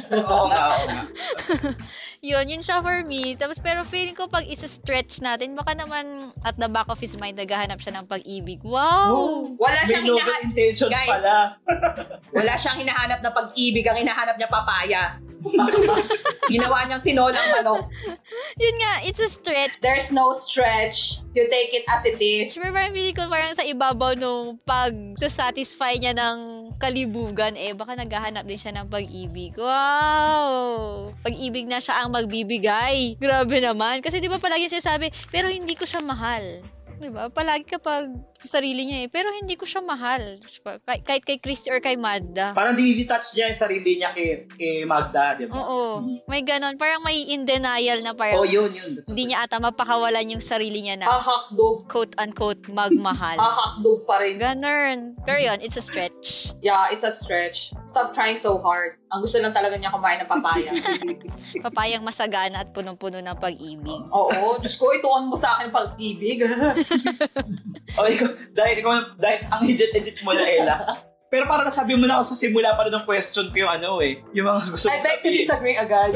[0.10, 1.02] Oo nga, oo nga.
[2.34, 3.38] yun, yun siya for me.
[3.38, 7.38] Tapos pero feeling ko pag isa-stretch natin, baka naman at the back of his mind,
[7.38, 8.65] naghahanap siya ng pag-ibig.
[8.65, 9.54] Wow!
[9.62, 10.50] Wala May siyang hinahanap.
[10.50, 11.10] intentions Guys.
[11.13, 11.38] pala.
[12.41, 13.86] Wala siyang hinahanap na pag-ibig.
[13.86, 15.22] Ang hinahanap niya papaya.
[16.53, 17.88] Ginawa niyang tinolang manok.
[18.60, 19.79] Yun nga, it's a stretch.
[19.79, 21.23] There's no stretch.
[21.34, 22.53] You take it as it is.
[22.53, 26.38] Siyempre, parang feeling ko parang sa ibabaw nung pag satisfy niya ng
[26.77, 29.56] kalibugan, eh, baka naghahanap din siya ng pag-ibig.
[29.58, 31.10] Wow!
[31.23, 33.17] Pag-ibig na siya ang magbibigay.
[33.17, 34.03] Grabe naman.
[34.03, 36.43] Kasi di ba palagi siya sabi, pero hindi ko siya mahal.
[36.99, 37.27] Di ba?
[37.34, 40.36] Palagi kapag sa sarili niya eh, pero hindi ko siya mahal.
[40.84, 42.51] Kahit, kahit kay Christy or kay Magda.
[42.51, 45.56] Parang dinidetach niya yung sarili niya kay, kay Magda, di ba?
[45.56, 46.03] Oo.
[46.27, 46.75] May ganon.
[46.75, 48.99] Parang may in denial na parang Oh, yun, yun.
[48.99, 51.88] That's hindi niya ata mapakawalan yung sarili niya na Hahakdog.
[51.88, 53.39] quote-unquote magmahal.
[53.47, 54.36] Hahakdog pa rin.
[54.36, 55.15] Ganon.
[55.23, 56.51] Pero yun, it's a stretch.
[56.60, 57.71] Yeah, it's a stretch.
[57.88, 58.99] Stop trying so hard.
[59.08, 60.73] Ang gusto lang talaga niya kumain ng papaya.
[61.69, 64.01] Papayang masagana at punong-puno ng pag-ibig.
[64.10, 66.41] Oo, Diyos ko, ituon mo sa akin pag-ibig.
[67.93, 70.78] Oh, ikaw, dahil, ikaw, dahil ang legit-legit mo na, Ella.
[71.34, 73.98] Pero parang nasabi mo na ako sa simula pa rin ng question ko yung ano
[74.06, 74.22] eh.
[74.38, 75.41] Yung mga gusto I mo beg to sabihin.
[75.41, 76.12] disagree agad.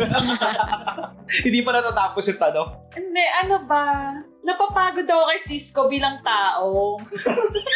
[1.49, 2.69] Hindi pa natatapos yung tanong.
[2.93, 4.13] Hindi, ano ba?
[4.45, 7.01] Napapagod ako kay Cisco bilang tao.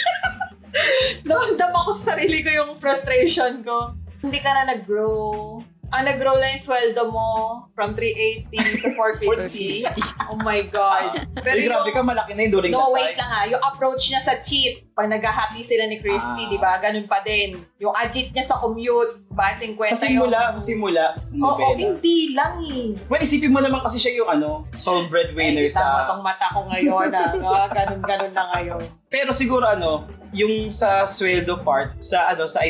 [1.27, 3.97] Naramdam ko sa sarili ko yung frustration ko.
[4.21, 5.65] Hindi ka na nag-grow.
[5.91, 7.27] Ang nag-grow lang yung sweldo mo
[7.75, 8.47] from 380
[8.80, 9.84] to 450.
[10.32, 11.19] oh my God.
[11.43, 13.43] Pero grabe yung, ka, malaki na yung during no, that wait lang ha.
[13.43, 16.49] Yung approach niya sa cheat, pag naghahati sila ni Christy, Ah.
[16.49, 16.80] di ba?
[16.80, 17.60] Ganun pa din.
[17.75, 20.32] Yung ajit niya sa commute, ba 50 Sa yung...
[20.32, 21.75] simula, sa simula, Oo, nobela.
[21.75, 22.95] hindi lang eh.
[23.12, 26.08] Well, isipin mo naman kasi siya yung ano, sole breadwinner Ay, tama sa...
[26.08, 27.36] tong mata ko ngayon ah.
[27.51, 28.82] Ah, Ganun-ganun na ngayon.
[29.12, 32.63] Pero siguro ano, yung sa sweldo part, sa ano, sa...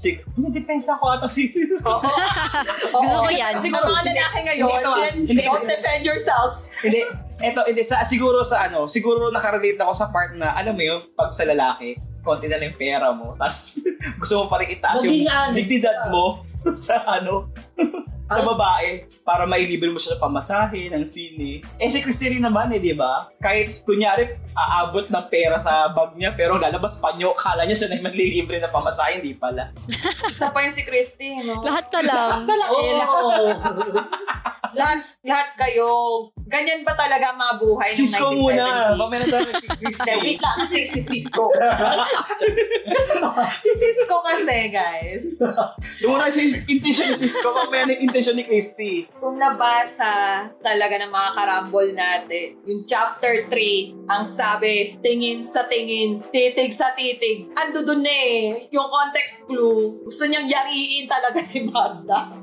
[0.00, 1.52] id- Si, hindi, depensa ko ata si
[1.84, 2.00] Oo.
[2.96, 3.52] Gusto ko yan.
[3.52, 4.92] Kasi mga lalaki ngayon, Hindi, ito,
[5.28, 5.42] Hindi.
[5.44, 6.72] don't defend yourselves.
[6.80, 7.04] hindi,
[7.38, 11.04] eto, hindi, sa, siguro sa ano, siguro nakarelate ako sa part na, alam mo yun,
[11.12, 13.76] pag sa lalaki, konti na lang pera mo, tas
[14.20, 16.44] gusto mo pa rin itaas yung dignidad mo
[16.76, 17.48] sa ano,
[18.30, 18.90] sa babae,
[19.26, 21.58] para mailibre mo siya ng pamasahe, ng sine.
[21.82, 23.26] Eh si Christy rin naman eh, di ba?
[23.42, 27.88] Kahit kunyari, aabot ng pera sa bag niya, pero lalabas pa nyo, kala niya siya
[27.90, 29.74] na yung maglilibre ng pamasahe, hindi pala.
[30.32, 31.58] Isa pa yun si Christy, no?
[31.60, 32.46] Lahat ka lang.
[32.46, 33.50] Oo.
[34.70, 35.90] Lahat, lahat kayo.
[36.46, 38.38] Ganyan ba talaga ang mga buhay ng Cisco 1970s?
[38.38, 38.64] muna,
[38.94, 39.50] mamaya na tayo
[39.82, 40.12] Christy.
[40.22, 41.44] wait lang kasi si Cisco.
[43.58, 45.24] si Cisco kasi, guys.
[45.98, 49.08] Lumura si intention ni Cisco, mamaya na yung intention ni Christy.
[49.16, 56.20] Kung nabasa talaga ng mga karambol natin, yung chapter 3, ang sabi, tingin sa tingin,
[56.28, 57.48] titig sa titig.
[57.56, 60.04] Ando dun eh, yung context clue.
[60.04, 62.36] Gusto niyang yariin talaga si Magda.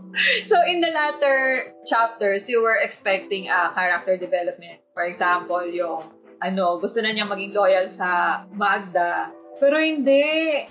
[0.49, 4.81] so in the latter chapters, you were expecting a character development.
[4.97, 6.09] For example, yung
[6.41, 9.29] ano, gusto na niya maging loyal sa Magda.
[9.58, 10.62] Pero hindi.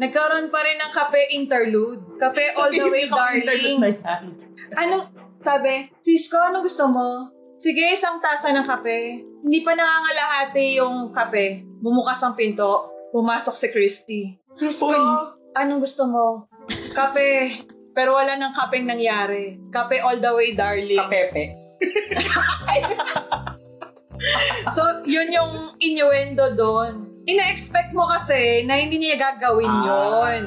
[0.00, 2.16] Nagkaroon pa rin ng kape interlude.
[2.16, 3.80] Kape all the way, darling.
[4.76, 5.04] Anong,
[5.36, 7.28] sabi, Cisco, ano gusto mo?
[7.60, 9.22] Sige, isang tasa ng kape.
[9.44, 11.62] Hindi pa nangangalahati yung kape.
[11.78, 12.88] Bumukas ang pinto.
[13.12, 14.22] Pumasok si Christy.
[14.50, 14.98] Cisco, Uy.
[15.54, 16.48] anong gusto mo?
[16.96, 17.62] Kape.
[17.92, 19.60] Pero wala nang kapeng nangyari.
[19.68, 20.96] Kape all the way, darling.
[20.96, 21.44] Kapepe.
[24.70, 27.10] So, yun yung innuendo doon.
[27.22, 29.84] Ina-expect mo kasi na hindi niya gagawin Ah.
[29.84, 30.42] yun.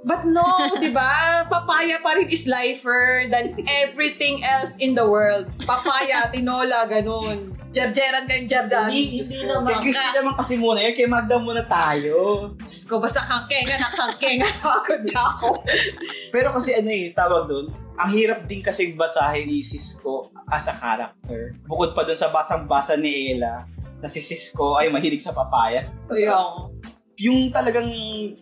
[0.00, 0.40] But no,
[0.80, 1.44] di ba?
[1.44, 3.52] Papaya pa rin is lifer than
[3.84, 5.50] everything else in the world.
[5.60, 7.52] Papaya, tinola, ganun.
[7.70, 8.88] Jerjeran kayong jerdan.
[8.88, 9.68] Hindi, hindi naman.
[9.68, 12.16] Kay Christy naman kasi muna yun, kay Magda muna tayo.
[12.56, 14.48] Diyos ko, basta kangkenga na kangkenga.
[14.58, 15.48] Pagod na ako.
[16.32, 20.74] Pero kasi ano eh, tawag doon, ang hirap din kasi basahin ni Cisco as a
[20.74, 21.54] character.
[21.62, 23.62] Bukod pa doon sa basang-basa ni Ella,
[24.00, 25.88] na si Cisco ay mahilig sa papaya.
[26.08, 26.72] Yung,
[27.20, 27.88] Yung talagang,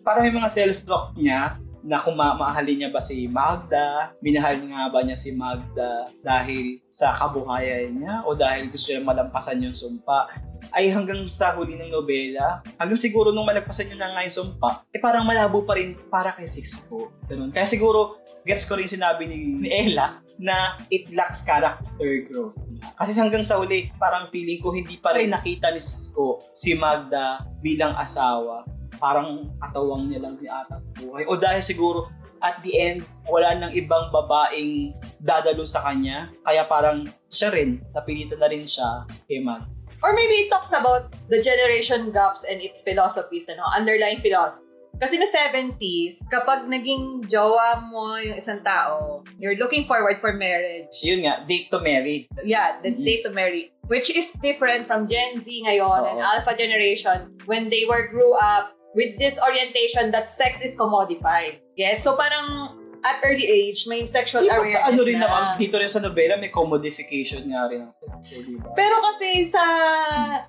[0.07, 4.91] parang may mga self-talk niya, na kung ma- mahalin niya ba si Magda, minahal nga
[4.91, 10.29] ba niya si Magda dahil sa kabuhayan niya o dahil gusto niya malampasan yung sumpa.
[10.75, 14.85] ay hanggang sa huli ng nobela, hanggang siguro nung malagpasan niya na nga yung sumpa,
[14.91, 17.15] eh parang malabo pa rin para kay Cisco.
[17.25, 17.55] Ganun.
[17.55, 22.55] Kaya siguro, gets ko rin sinabi ni, ni Ella na it lacks character growth.
[22.95, 27.43] Kasi hanggang sa huli, parang feeling ko hindi pa rin nakita ni Cisco si Magda
[27.59, 28.63] bilang asawa.
[28.99, 31.27] Parang katawang niya lang ni ata sa buhay.
[31.27, 32.07] O dahil siguro
[32.39, 36.31] at the end, wala nang ibang babaeng dadalo sa kanya.
[36.47, 39.67] Kaya parang siya rin, napilitan na rin siya kay Mag.
[39.99, 44.68] Or maybe it talks about the generation gaps and its philosophies, ano, underlying philosophy.
[44.99, 50.91] Kasi na 70s, kapag naging jowa mo yung isang tao, you're looking forward for marriage.
[51.07, 52.27] Yun nga, date to marry.
[52.43, 53.07] Yeah, the Mhm.
[53.07, 53.71] date to marry.
[53.87, 56.27] Which is different from Gen Z ngayon and Oo.
[56.27, 61.63] Alpha generation when they were grew up with this orientation that sex is commodified.
[61.79, 62.03] Yes?
[62.03, 65.25] So parang at early age, may sexual Di ba awareness sa ano rin na.
[65.25, 67.87] naman, dito rin sa nobela, may commodification nga rin.
[68.21, 68.75] So, di ba?
[68.75, 69.65] Pero kasi sa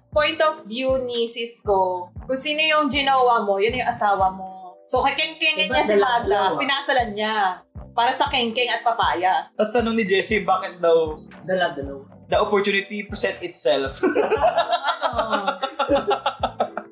[0.10, 4.76] point of view ni Cisco, kung sino yung ginawa mo, yun yung asawa mo.
[4.90, 7.62] So, kay Kengkeng Diba, niya si Magda, pinasalan niya.
[7.94, 9.46] Para sa Kengkeng at Papaya.
[9.54, 12.26] Tapos tanong ni Jessie, bakit daw Dala-dalaw.
[12.26, 13.98] the opportunity present itself?
[14.02, 15.58] ano?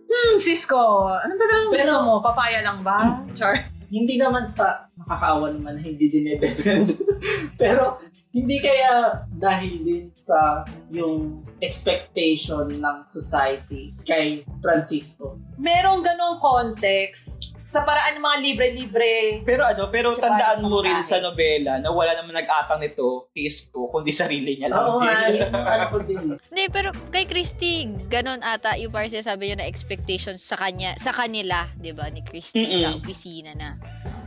[0.10, 2.14] hmm, Cisco, ano ba talagang gusto mo?
[2.22, 3.22] Papaya lang ba?
[3.34, 3.77] Char.
[3.88, 6.96] Hindi naman sa nakakaawa naman na hindi dinedepend.
[7.62, 8.04] Pero
[8.36, 15.40] hindi kaya dahil din sa yung expectation ng society kay Francisco.
[15.58, 19.12] Merong ganong context sa paraan ng mga libre-libre.
[19.44, 23.88] Pero ano, pero Tsaka tandaan mo rin sa nobela na wala naman nag-atang nito, Cisco,
[23.88, 24.88] kundi sarili niya lang.
[24.88, 25.04] Oo
[25.74, 26.32] ano ko din.
[26.34, 27.74] Hindi, pero kay Christy,
[28.08, 32.20] ganun ata yung parang sinasabi yun na expectations sa kanya, sa kanila, di ba, ni
[32.22, 33.00] Christy sa Mm-mm.
[33.00, 33.76] opisina na.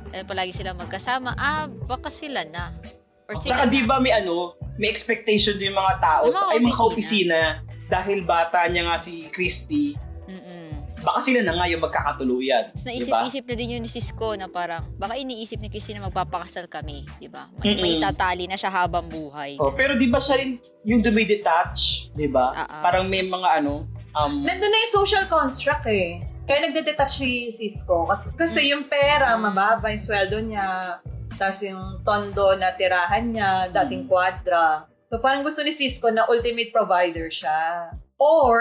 [0.07, 2.76] Dahil palagi sila magkasama, ah, baka sila na.
[3.24, 3.72] Or sila Saka na.
[3.72, 6.68] di ba may ano, may expectation din yung mga tao Yung mga sa ay mga
[6.68, 6.85] opisina.
[6.85, 7.38] opisina
[7.87, 10.79] dahil bata niya nga si Christy, Mm-mm.
[11.00, 12.72] Baka sila na nga yung magkakatuluyan.
[12.72, 16.68] Tapos naisip-isip na din yun ni Cisco na parang, baka iniisip ni Christy na magpapakasal
[16.68, 17.48] kami, di ba?
[17.60, 17.82] May, Mm-mm.
[17.82, 19.56] may tatali na siya habang buhay.
[19.56, 22.52] Oh, pero di ba siya rin yung dumidetach, di ba?
[22.52, 22.84] Ah.
[22.84, 26.24] Parang may mga ano, um, Nandun na yung social construct eh.
[26.44, 28.10] Kaya nagde-detach si Cisco.
[28.10, 30.98] Kasi, kasi yung pera, mababa yung sweldo niya.
[31.38, 34.84] Tapos yung tondo na tirahan niya, dating kwadra.
[35.10, 37.94] So parang gusto ni Cisco na ultimate provider siya.
[38.18, 38.60] Or,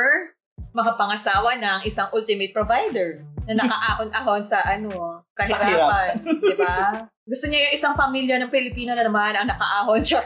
[0.74, 6.22] makapangasawa ng isang ultimate provider na nakaahon-ahon sa ano, kahirapan.
[6.22, 7.06] di ba?
[7.26, 10.22] Gusto niya yung isang pamilya ng Pilipino na naman ang nakaahon siya.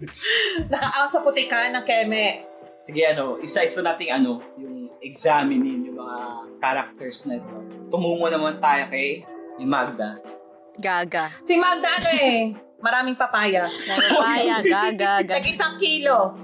[0.72, 2.44] nakaahon sa putikan ng Keme.
[2.86, 6.18] sige ano, isa-isa nating ano, yung examinin yung mga
[6.62, 7.56] characters na ito.
[7.90, 9.26] Tumungo naman tayo kay
[9.58, 10.20] ni Magda.
[10.76, 11.32] Gaga.
[11.42, 12.52] Si Magda ano eh,
[12.84, 13.64] maraming papaya.
[13.64, 14.92] Napapaya, gaga,
[15.24, 15.34] gaga.
[15.40, 16.36] Tag isang kilo.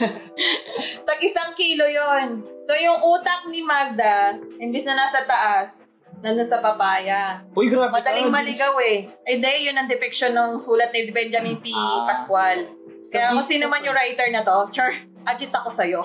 [1.06, 2.40] Tag isang kilo yon.
[2.64, 5.84] So yung utak ni Magda, imbis na nasa taas,
[6.20, 7.40] nandun sa papaya.
[7.56, 8.34] Uy, grabe Madaling ka.
[8.34, 9.08] maligaw eh.
[9.24, 11.72] Eh di, yun ang depiction ng sulat ni Benjamin T.
[11.72, 12.08] Ah.
[12.08, 12.68] Pascual.
[13.08, 14.92] Kaya kung sino man yung writer na to, char,
[15.24, 16.00] agit ako sa'yo.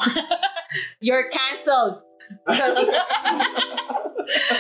[1.06, 2.00] You're cancelled.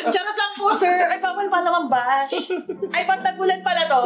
[0.07, 0.35] Charot.
[0.35, 0.97] Lang po, sir.
[1.07, 2.51] Ay, bawal pa naman bash.
[2.91, 4.03] Ay, pantagulan pala to.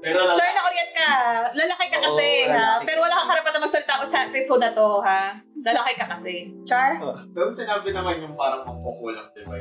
[0.00, 1.10] Pero Sir, na-orient ka.
[1.54, 2.58] Lalaki ka kasi, Oo, ha?
[2.58, 2.84] lalaki.
[2.84, 5.22] Pero wala kang karapatan na magsalita sa episode na to, ha?
[5.62, 6.50] Lalaki ka kasi.
[6.66, 6.98] Char?
[7.30, 9.54] Pero sinabi naman yung parang magkukulang, di ba?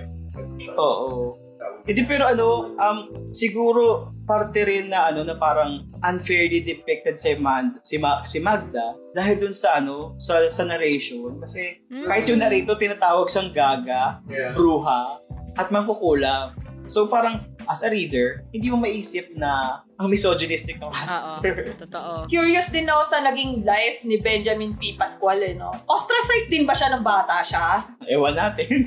[0.76, 1.51] Oo.
[1.82, 2.98] Hindi pero ano, um,
[3.32, 8.94] siguro parte rin na ano na parang unfairly depicted si Man, si, Ma, si Magda
[9.12, 12.06] dahil dun sa ano, sa, sa narration kasi Mm.
[12.08, 14.54] kahit yung narrator tinatawag siyang gaga, Yeah.
[14.54, 15.20] bruha,
[15.58, 16.56] at mangkukulam.
[16.88, 21.34] So parang as a reader, hindi mo maisip na ang misogynistic ng Oo,
[21.78, 22.26] totoo.
[22.26, 24.98] Curious din ako sa naging life ni Benjamin P.
[24.98, 25.70] Pascual, eh, no?
[25.86, 27.86] Ostracized din ba siya ng bata siya?
[28.10, 28.82] Ewan natin.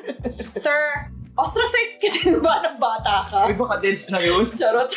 [0.62, 0.74] Sir,
[1.36, 3.40] ostracized ka din ba ng bata ka?
[3.46, 4.48] Uy, baka dense na yun.
[4.60, 4.88] Charot.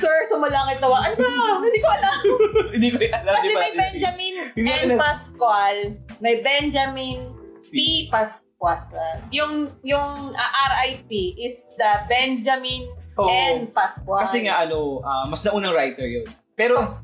[0.00, 1.04] Sir, sumalangit nawa.
[1.04, 1.60] Ano ba?
[1.60, 2.18] Hindi ko alam.
[2.74, 3.34] hindi ko alam.
[3.36, 4.88] Kasi may Benjamin N.
[4.96, 5.76] Pascual,
[6.24, 7.36] may Benjamin
[7.68, 8.08] P.
[8.08, 9.20] Pascual.
[9.30, 12.88] Yung yung ah, RIP is the Benjamin
[13.20, 13.28] Oo.
[13.28, 13.68] N.
[13.76, 14.24] Pascual.
[14.24, 16.24] Kasi nga ano, ah, mas naunang writer yun.
[16.56, 17.00] Pero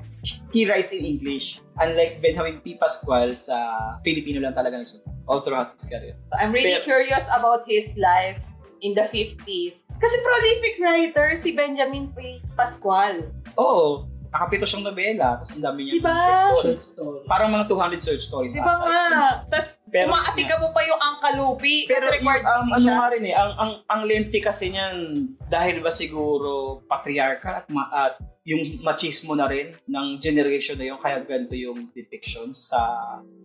[0.52, 1.60] he writes in English.
[1.76, 2.80] Unlike Benjamin P.
[2.80, 3.56] Pascual sa
[4.00, 5.04] Filipino lang talaga nagsulat.
[5.28, 6.16] All throughout his career.
[6.40, 8.40] I'm really Pero- curious about his life
[8.80, 9.84] in the 50s.
[9.96, 12.40] Kasi prolific writer si Benjamin P.
[12.56, 13.28] Pascual.
[13.60, 14.08] Oo.
[14.30, 15.38] Nakapito siyang nobela.
[15.38, 16.12] Tapos ang dami niya Diba?
[16.12, 16.84] short stories.
[16.96, 17.18] Story.
[17.26, 18.52] Parang mga 200 short stories.
[18.52, 18.86] Di ba ata.
[18.86, 19.28] nga?
[19.50, 21.86] Tas Pero, Umaatiga mo pa yung angkalupi.
[21.86, 24.64] pero kasi required yung, ang, reading ano nga rin eh, ang, ang, ang lente kasi
[24.74, 24.96] niyan,
[25.46, 28.14] dahil ba siguro patriarchal at, ma, at
[28.46, 32.78] yung machismo na rin ng generation na yun, kaya ganito yung depiction sa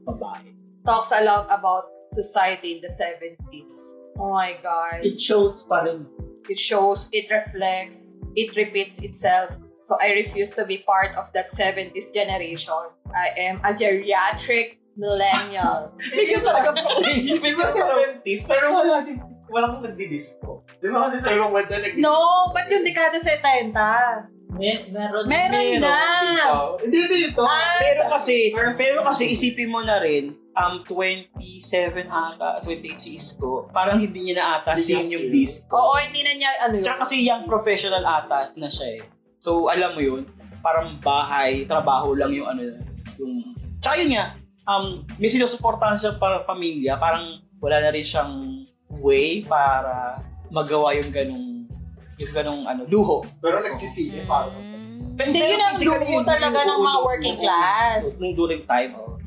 [0.06, 0.54] babae.
[0.86, 3.74] Talks a lot about society in the 70s.
[4.20, 5.02] Oh my God.
[5.02, 6.06] It shows pa rin.
[6.50, 9.54] It shows, it reflects, it repeats itself.
[9.82, 12.94] So I refuse to be part of that 70s generation.
[13.10, 15.90] I am a geriatric millennial.
[16.14, 16.70] Hindi ka talaga
[17.42, 17.74] May mga
[18.22, 19.18] 70s, pero wala din,
[19.50, 20.62] walang nagdi-disco.
[20.78, 22.14] Di ba kasi sa ibang bansa nag no,
[22.54, 23.74] ba't yung dekada 70?
[24.52, 25.26] Mer- meron.
[25.26, 25.98] Meron na!
[26.78, 27.42] Hindi, hindi ito.
[27.42, 33.72] Ah, Pero kasi, pero kasi isipin mo na rin, um, 27 ata, 28 si Isko,
[33.72, 35.72] parang hindi niya na ata niya yung disco.
[35.72, 36.86] Oo, hindi na niya ano yun.
[36.86, 39.04] Tsaka kasi young professional ata na siya eh.
[39.42, 40.30] So, alam mo yun,
[40.62, 42.62] parang bahay, trabaho lang yung ano,
[43.18, 43.58] yung...
[43.82, 44.38] Tsaka yun nga,
[44.70, 48.66] um, may sinusuportahan siya para pamilya, parang wala na rin siyang
[49.02, 50.22] way para
[50.54, 51.66] magawa yung ganong
[52.22, 53.26] yung ganong ano, luho.
[53.42, 54.46] Pero nagsisili pa.
[54.46, 55.18] Mm.
[55.18, 58.22] Hindi, yun ang luho talaga ng mga working class.
[58.22, 58.94] Nung during time.
[58.94, 59.18] oh.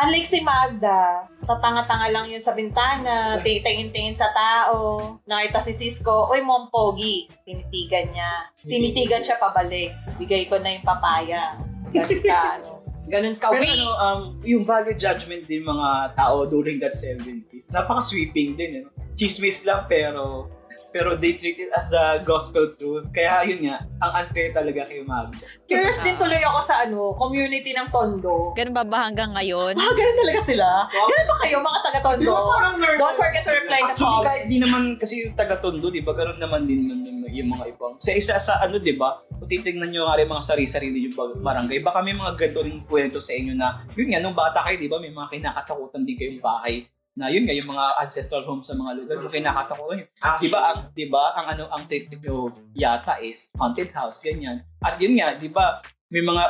[0.00, 5.18] Unlike si Magda, tatanga-tanga lang yun sa bintana, titingin-tingin sa tao.
[5.26, 7.26] Nakita si Cisco, Uy, mom, pogi.
[7.42, 8.32] Tinitigan niya.
[8.62, 9.90] Tinitigan siya pabalik.
[10.22, 11.58] Bigay ko na yung papaya.
[11.90, 12.70] Ganun ka, ano.
[13.10, 18.54] Ganun ka, Pero ano, um, yung value judgment din mga tao during that 70s, napaka-sweeping
[18.54, 18.70] din.
[18.80, 18.84] Eh.
[19.18, 20.46] Chismis lang pero
[20.90, 23.06] pero they treat it as the gospel truth.
[23.14, 25.46] Kaya yun nga, ang unfair talaga kay Magda.
[25.70, 28.50] Curious din tuloy ako sa ano, community ng Tondo.
[28.58, 29.78] Ganun ba ba hanggang ngayon?
[29.78, 30.66] Ah, ganun talaga sila?
[30.90, 32.30] Ganun ba kayo, mga taga-Tondo?
[32.30, 32.98] ba parang nerd?
[32.98, 36.38] Don't forget to reply the Actually, kahit di naman kasi yung taga-tondo, di ba, ganun
[36.42, 37.94] naman din yung, yung, yung mga ibang.
[38.02, 41.38] Sa isa sa ano, di ba, kung titignan nyo nga rin mga sarili-sarili yung bag-
[41.38, 44.76] barangay, baka may mga ganito rin kwento sa inyo na, yun nga, nung bata kayo,
[44.76, 46.84] di ba, may mga kinakatakutan din kayong bahay
[47.20, 50.08] na yun nga, yung mga ancestral home sa mga lugar, yung kinakatakutan yun.
[50.24, 54.24] Ah, Di ba, ang, di ba, ang ano, ang trip nyo yata is haunted house,
[54.24, 54.64] ganyan.
[54.80, 56.42] At yun nga, di ba, may mga,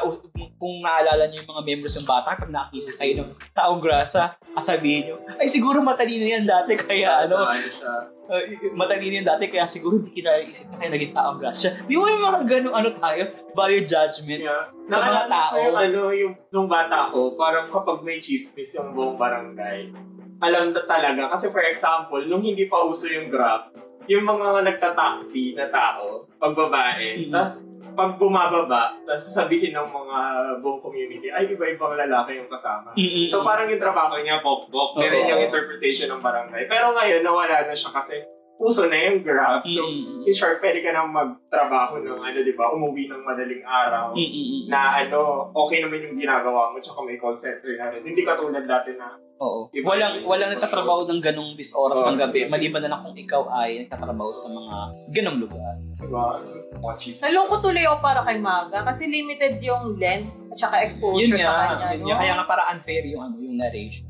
[0.56, 5.12] kung naalala nyo yung mga members ng bata, pag nakita kayo ng taong grasa, kasabihin
[5.12, 10.16] nyo, ay siguro matalino yan dati, kaya ano, uh, matalino yan dati, kaya siguro hindi
[10.16, 11.72] kinaisip na kaya naging taong grasa siya.
[11.84, 14.40] Di ba yung mga ganong ano tayo, value judgment?
[14.48, 14.64] Yeah.
[14.88, 15.56] Sa mga Naalala tao.
[15.60, 19.92] Yung ano, yung nung bata ko, parang kapag may chismis yung buong barangay,
[20.40, 21.36] alam na talaga.
[21.36, 23.70] Kasi for example, nung hindi pa uso yung Grab,
[24.08, 27.32] yung mga nagta-taxi na tao, pag babae, Mhm.
[27.32, 30.18] tas pag bumababa, tas sasabihin ng mga
[30.62, 32.94] buong community, ay iba-ibang lalaki yung kasama.
[32.94, 33.26] Mm-mm.
[33.26, 34.96] So parang yung trabaho niya, pok-pok.
[34.96, 36.70] Ganun yung interpretation ng barangay.
[36.70, 38.22] Pero ngayon, nawala na siya kasi
[38.56, 39.66] uso na yung Grab.
[39.66, 40.22] So, Mm-mm.
[40.22, 44.70] in short, pwede ka nang magtrabaho ng ano, di ba, umuwi ng madaling araw Mm-mm.
[44.70, 48.06] na ano, okay naman yung ginagawa mo, tsaka may call center na rin.
[48.06, 49.72] Hindi katulad dati na, Oo.
[49.72, 53.48] Iba Walang walang nagtatrabaho ng ganong dis oras ng gabi, maliban na lang kung ikaw
[53.50, 54.76] ay nagtatrabaho sa mga
[55.10, 55.72] ganong lugar.
[55.80, 56.44] di ba,
[56.76, 57.24] mga chismis.
[57.24, 61.50] Nalungkot tuloy ako para kay Maga kasi limited yung lens at saka exposure Yun sa
[61.50, 61.88] nga, kanya.
[61.90, 62.06] yun no?
[62.06, 62.20] nga.
[62.20, 64.04] Kaya nga para unfair yung ano, yung narration.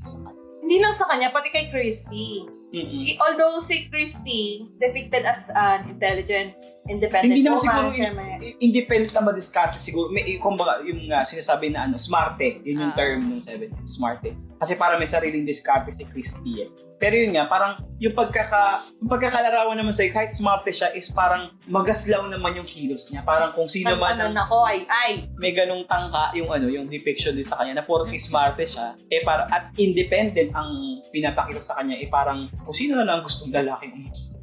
[0.60, 2.46] Hindi lang sa kanya, pati kay Christy.
[2.70, 3.02] Mm-mm.
[3.04, 4.42] I- Although si Christy
[4.76, 6.54] depicted as an intelligent,
[6.86, 10.06] independent Hindi naman woman, siguro siya may- i- independent na madiskarte siguro.
[10.08, 12.62] May, yung, kumbaga, yung uh, sinasabi na ano, smarte.
[12.62, 12.98] Yun yung Ah.
[12.98, 14.30] term ng 70s, smarte.
[14.60, 16.70] Kasi para may sariling diskarte si Christy eh.
[17.00, 21.56] Pero yun nga, parang yung pagkaka yung pagkakalarawan naman sa'yo, kahit smarte siya, is parang
[21.64, 23.24] magaslaw naman yung kilos niya.
[23.24, 27.32] Parang kung sino man Nagtanon ako ay, ay, may ganung tangka yung ano, yung depiction
[27.32, 31.96] din sa kanya na puro smarte siya, eh para at independent ang pinapakita sa kanya,
[31.96, 34.36] eh parang kung sino na lang gustong lalaking umus.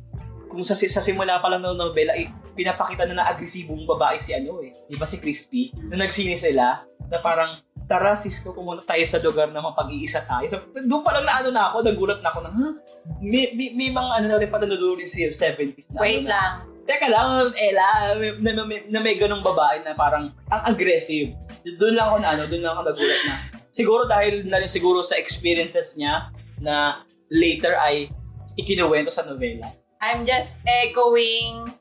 [0.48, 4.34] Kung sa, sa simula pa lang ng nobela, eh, pinapakita na na agresibong babae si
[4.34, 4.74] ano eh.
[4.88, 5.70] Di ba si Christy?
[5.92, 6.82] Na nagsini sila,
[7.12, 10.46] na parang, tara Cisco, pumunta tayo sa lugar na mapag-iisa tayo.
[10.52, 12.74] So, doon pa lang na ano na ako, nagulat na ako na, huh?
[13.24, 16.32] May, may, may mga ano na rin pala nadudulo si 70s na wait ano na,
[16.36, 16.54] lang.
[16.84, 17.88] Teka lang, Ella,
[18.20, 21.32] may, na, may, na may ganong babae na parang ang aggressive.
[21.64, 23.36] Doon lang ako na ano, doon lang ako nagulat na.
[23.72, 28.12] Siguro dahil na rin siguro sa experiences niya na later ay
[28.60, 29.72] ikinuwento sa novela.
[29.98, 31.74] I'm just echoing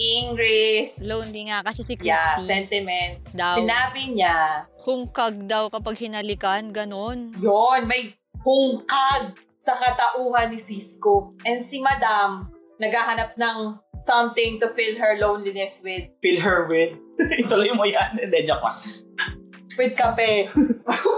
[0.00, 0.96] Ingris.
[1.02, 2.48] Lonely nga kasi si Yeah, Christy.
[2.48, 3.20] sentiment.
[3.34, 3.60] daw.
[3.60, 7.34] Sinabi niya, Hungkag daw kapag hinalikan, ganon.
[7.36, 11.36] yon may hungkag sa katauhan ni Cisco.
[11.44, 12.48] And si Madam,
[12.80, 13.58] naghahanap ng
[14.00, 16.08] something to fill her loneliness with.
[16.24, 16.96] Fill her with.
[17.44, 18.16] Ituloy mo yan.
[18.16, 18.80] Hindi, joke lang.
[19.80, 20.52] With kape.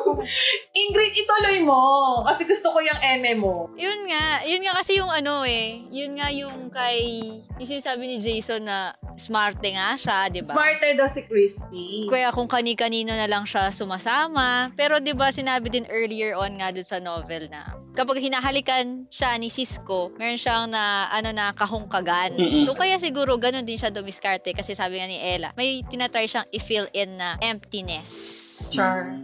[0.86, 1.82] Ingrid, ituloy mo.
[2.22, 3.74] Kasi gusto ko yung eme mo.
[3.74, 7.26] Yun nga, yun nga kasi yung ano eh, yun nga yung kay,
[7.58, 10.54] yung sinasabi ni Jason na smarte nga siya, di ba?
[10.54, 12.06] Smarter daw si Christy.
[12.06, 14.70] Kaya kung kani-kanino na lang siya sumasama.
[14.78, 19.36] Pero 'di ba sinabi din earlier on nga dun sa novel na kapag hinahalikan siya
[19.36, 22.36] ni Cisco, meron siyang na ano na kahungkagan.
[22.36, 22.64] Mm-mm.
[22.64, 26.48] So kaya siguro ganun din siya dumiskarte kasi sabi nga ni Ella, may tinatry siyang
[26.52, 28.08] i-fill in na emptiness.
[28.70, 29.16] Char.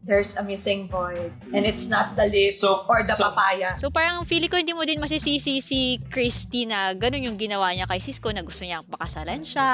[0.00, 1.36] There's a missing void.
[1.52, 3.76] And it's not the lips So- or the so- papaya.
[3.76, 7.84] So parang feeling ko hindi mo din masisisi si Christy na ganun yung ginawa niya
[7.84, 9.68] kay Cisco na gusto niya pakasalan siya.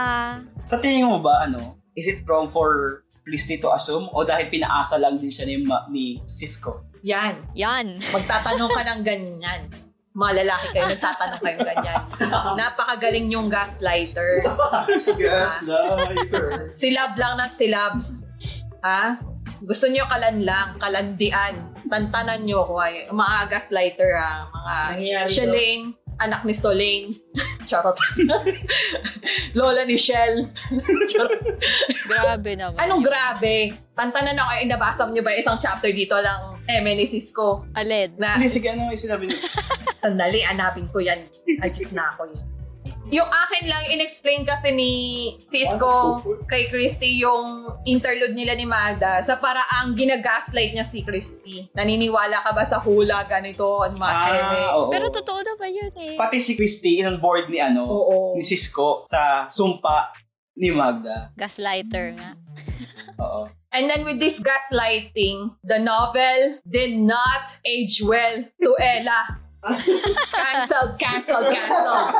[0.64, 4.98] Sa tingin mo ba, ano, is it wrong for Felicity to assume o dahil pinaasa
[4.98, 6.92] lang din siya ni, Ma- ni Cisco?
[7.00, 7.40] Yan.
[7.54, 7.96] Yan.
[7.96, 9.60] Magtatanong ka ng ganyan.
[10.12, 12.00] Mga lalaki kayo, nagtatanong kayo ganyan.
[12.60, 14.44] Napakagaling yung gaslighter.
[15.16, 16.68] Gaslighter.
[16.72, 17.94] Silab lang ng silab.
[18.84, 19.16] Ha?
[19.64, 21.56] Gusto nyo kalan lang, kalandian.
[21.88, 24.44] Tantanan nyo ko ay mga gaslighter ha.
[24.52, 25.84] Mga Nangyayari Shalane,
[26.20, 27.10] anak ni Solane.
[27.68, 27.96] Charot.
[29.56, 30.52] Lola ni Shell.
[31.10, 31.40] Charot.
[32.04, 32.76] Grabe naman.
[32.76, 33.72] Anong grabe?
[33.96, 37.64] Tantanan ako, eh, nabasa nyo ba isang chapter dito ng ni Cisco?
[37.72, 38.20] Aled.
[38.20, 39.40] Na, Hindi, sige, ano yung sinabi niyo?
[40.04, 41.24] sandali, anapin ko yan.
[41.64, 42.44] Ajit na ako yun.
[43.12, 44.92] Yung akin lang, in-explain kasi ni
[45.44, 51.68] Cisco kay Christy yung interlude nila ni Magda sa paraang ginagaslight niya si Christy.
[51.76, 54.08] Naniniwala ka ba sa hula, ganito, at mga?
[54.08, 54.88] Ah, oo.
[54.88, 56.16] Pero totoo na ba yun eh?
[56.16, 58.16] Pati si Christy, in board ni ano, Oo.
[58.40, 60.16] ni Cisco sa sumpa
[60.56, 61.36] ni Magda.
[61.36, 62.30] Gaslighter nga.
[63.20, 63.52] Oo.
[63.74, 69.43] And then with this gaslighting, the novel did not age well to Ella.
[69.64, 72.10] Cancelled, cancelled, cancelled.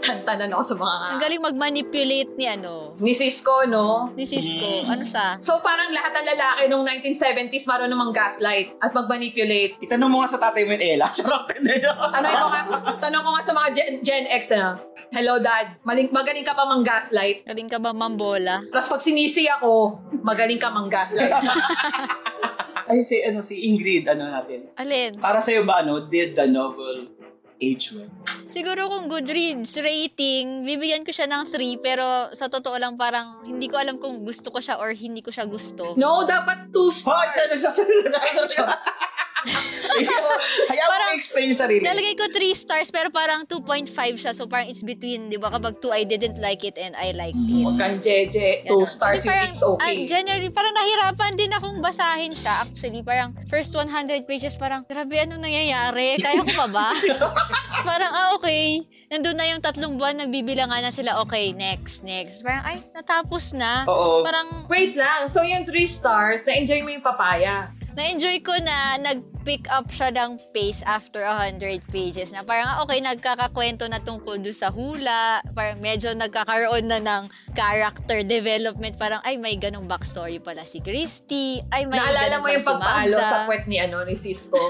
[0.00, 0.94] Tantanan ako sa mga...
[1.12, 4.12] Ang galing mag-manipulate ni ano, Ni Cisco, no?
[4.14, 4.86] ni Cisco.
[4.86, 4.92] Mm.
[4.92, 5.36] Ano siya?
[5.42, 9.74] So parang lahat ng lalaki nung 1970s marunong namang gaslight at mag-manipulate.
[9.82, 11.10] Itanong mo nga sa tatay mo yung Ella.
[11.16, 11.50] Charot.
[11.50, 11.82] Hindi.
[11.82, 12.60] Tanong ko nga,
[13.02, 14.78] tanong ko nga sa mga Gen, Gen X na,
[15.14, 17.46] Hello dad, maling, magaling ka pa mang gaslight.
[17.46, 18.58] Galing ka ba mambola?
[18.74, 21.30] Tapos pag sinisi ako, magaling ka mang gaslight.
[22.86, 24.70] Ay, si, ano, si Ingrid, ano natin.
[24.74, 25.18] Alin?
[25.18, 27.10] Para sa'yo ba, ano, did the novel
[27.56, 28.06] age well?
[28.46, 33.66] Siguro kung Goodreads rating, bibigyan ko siya ng 3 pero sa totoo lang parang hindi
[33.66, 35.96] ko alam kung gusto ko siya or hindi ko siya gusto.
[35.96, 37.32] no, dapat two Hoy, stars.
[37.32, 38.18] siya nagsasalita.
[39.98, 41.80] Hayaan mo Parang- explain yung sarili.
[41.80, 45.48] Nalagay ko 3 stars pero parang 2.5 siya so parang it's between, di ba?
[45.48, 47.62] Kapag 2 I didn't like it and I liked it.
[47.62, 48.88] Huwag kang jeje, two Ganon.
[48.88, 49.82] stars, Kasi parang, it's okay.
[49.82, 53.00] ah, generally, parang nahirapan din akong basahin siya actually.
[53.00, 53.88] Parang first 100
[54.24, 56.18] pages, parang, grabe, anong nangyayari?
[56.18, 56.88] Kaya ko pa ba?
[57.86, 58.82] Parang, ah, okay.
[59.08, 62.42] Nandun na yung tatlong buwan, nagbibilangan na sila, okay, next, next.
[62.42, 63.86] Parang, ay, natapos na.
[63.86, 64.20] Oo.
[64.20, 67.70] Parang, Wait lang, so yung three stars, na-enjoy mo yung papaya.
[67.96, 73.00] Na-enjoy ko na nag-pick up siya ng pace after 100 pages na parang ah, okay
[73.00, 79.40] nagkakakwento na tungkol doon sa hula parang medyo nagkakaroon na ng character development parang ay
[79.40, 83.32] may ganong backstory pala si Christy ay may Naalala mo yung si pagpalo Magda.
[83.32, 84.60] sa puwet ni, ano, ni Cisco?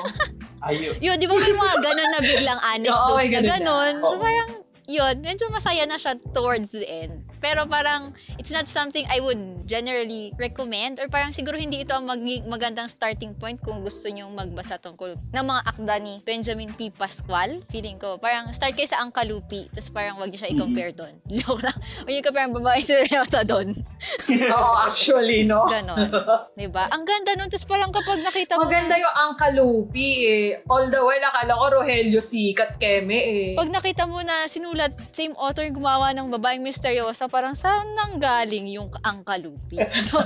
[0.62, 0.94] Ayun.
[1.04, 4.50] yun di ba may mga ganon na biglang anecdotes may na ganun ganon so parang
[4.86, 7.25] yun, medyo masaya na siya towards the end.
[7.38, 12.06] Pero parang, it's not something I would generally recommend or parang siguro hindi ito ang
[12.06, 16.88] magi- magandang starting point kung gusto nyong magbasa tungkol ng mga akda ni Benjamin P.
[16.90, 17.60] Pascual.
[17.68, 21.14] Feeling ko, parang start kayo sa Angkalupi, tapos parang wag niyo siya i-compare doon.
[21.30, 21.76] Joke lang.
[21.76, 23.74] Huwag niyo compare ang babae seryosa doon.
[24.56, 25.66] Oo, actually, no?
[25.66, 26.08] Ganon.
[26.54, 26.88] diba?
[26.88, 30.44] Ang ganda nun, tapos parang kapag nakita mo Maganda yung Angkalupi eh.
[30.66, 33.48] All the while, akala ko Rogelio Sikat Keme eh.
[33.54, 38.18] pag nakita mo na sinulat, same author yung gumawa ng babaeng misteryosa, parang saan nang
[38.20, 39.80] galing yung Angkalupi?
[40.04, 40.20] So,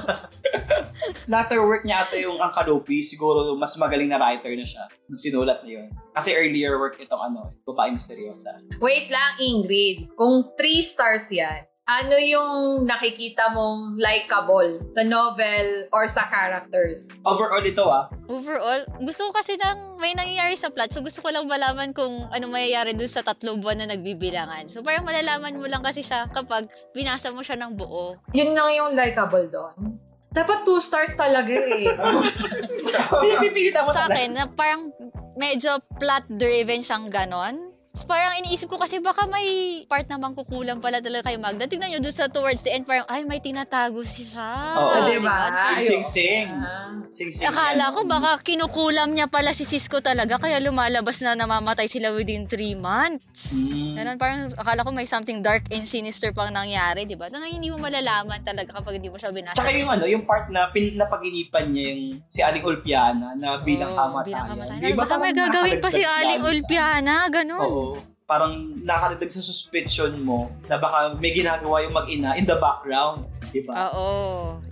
[1.32, 5.20] Latter work niya ata yung ang Kalupi, siguro mas magaling na writer na siya nung
[5.20, 5.88] sinulat na yun.
[6.12, 8.58] Kasi earlier work itong ano, Babae Misteryosa.
[8.82, 10.10] Wait lang, Ingrid.
[10.18, 17.10] Kung three stars yan, ano yung nakikita mong likable sa novel or sa characters?
[17.26, 20.94] Overall ito ah, Overall, gusto ko kasi ng may nangyayari sa plot.
[20.94, 24.70] So, gusto ko lang malaman kung ano mayayari dun sa tatlong buwan na nagbibilangan.
[24.70, 28.14] So, parang malalaman mo lang kasi siya kapag binasa mo siya ng buo.
[28.30, 29.98] Yun lang yung likable doon.
[30.30, 31.90] Dapat two stars talaga eh.
[33.26, 34.94] pinipilit mo Sa akin, na parang
[35.34, 37.69] medyo plot-driven siyang ganon.
[37.90, 41.66] So, parang iniisip ko kasi baka may part naman kukulang pala talaga kay Magda.
[41.66, 44.78] Tignan nyo doon sa towards the end, parang, ay, may tinatago siya.
[44.78, 44.94] Oo.
[44.94, 45.50] Ah, Diba?
[45.50, 45.82] diba?
[45.82, 46.54] Sing-sing.
[46.54, 46.94] Ah.
[47.10, 47.42] Sing-sing.
[47.42, 52.46] Akala ko baka kinukulam niya pala si Cisco talaga kaya lumalabas na namamatay sila within
[52.46, 53.66] 3 months.
[53.66, 53.98] Mm.
[53.98, 57.26] Ganun, parang akala ko may something dark and sinister pang nangyari, di ba?
[57.26, 59.58] Na hindi mo malalaman talaga kapag hindi mo siya binasa.
[59.58, 63.90] Tsaka yung ano, yung part na pin, napaginipan niya yung si Aling Ulpiana na bilang
[63.90, 64.26] Oo, kamatayan.
[64.30, 64.78] bilang kamatayan.
[64.78, 67.58] Di ba Baka may gagawin pa si Aling Ulpiana, ganun.
[67.66, 67.79] Oo.
[68.26, 73.26] Parang nakakadagdag sa suspicion mo na baka may ginagawa yung mag-ina in the background.
[73.50, 73.90] Di ba?
[73.90, 74.10] Oo.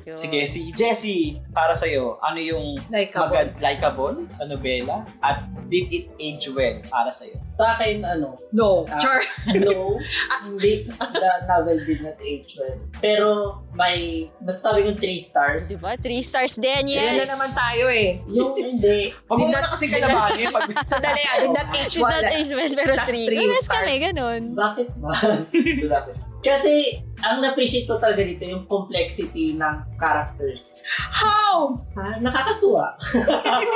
[0.03, 0.15] yun.
[0.15, 5.91] Sige, si Jessie, para sa'yo, ano yung Like a magad likable sa nobela at did
[5.91, 7.37] it age well para sa'yo?
[7.55, 8.87] Sa akin, ano, No.
[8.87, 8.97] Ah.
[8.97, 9.21] Char.
[9.61, 9.99] no,
[10.41, 12.79] hindi, the novel did not age well.
[12.97, 13.29] Pero
[13.75, 15.63] may, masasabi kong 3 stars.
[15.67, 15.99] Di ba?
[15.99, 17.27] Three stars din, Yan yes.
[17.27, 18.09] na naman tayo eh.
[18.25, 22.15] Yung hindi, Did na kasi kalabanin pag Sandali, ah, did not age Did well.
[22.15, 23.27] not age well, pero That's three.
[23.27, 23.77] three Yes stars.
[23.77, 24.43] kami, ganun.
[24.55, 25.13] bakit ba?
[26.39, 30.79] Kasi, ang na-appreciate ko talaga dito yung complexity ng characters.
[31.11, 31.75] How?
[31.99, 32.23] Ha?
[32.23, 32.95] Nakakatuwa.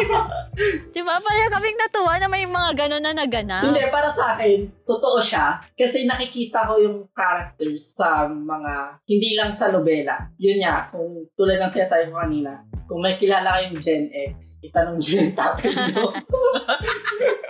[0.94, 1.18] Di ba?
[1.18, 3.66] Pareho kaming natuwa na may mga ganun na naganap.
[3.66, 5.58] Hindi, para sa akin, totoo siya.
[5.74, 10.30] Kasi nakikita ko yung characters sa mga, hindi lang sa nobela.
[10.38, 15.00] Yun nga, kung tulad ng sinasabi ko kanina, kung may kilala kayong Gen X, itanong
[15.00, 16.12] nyo yung topic mo.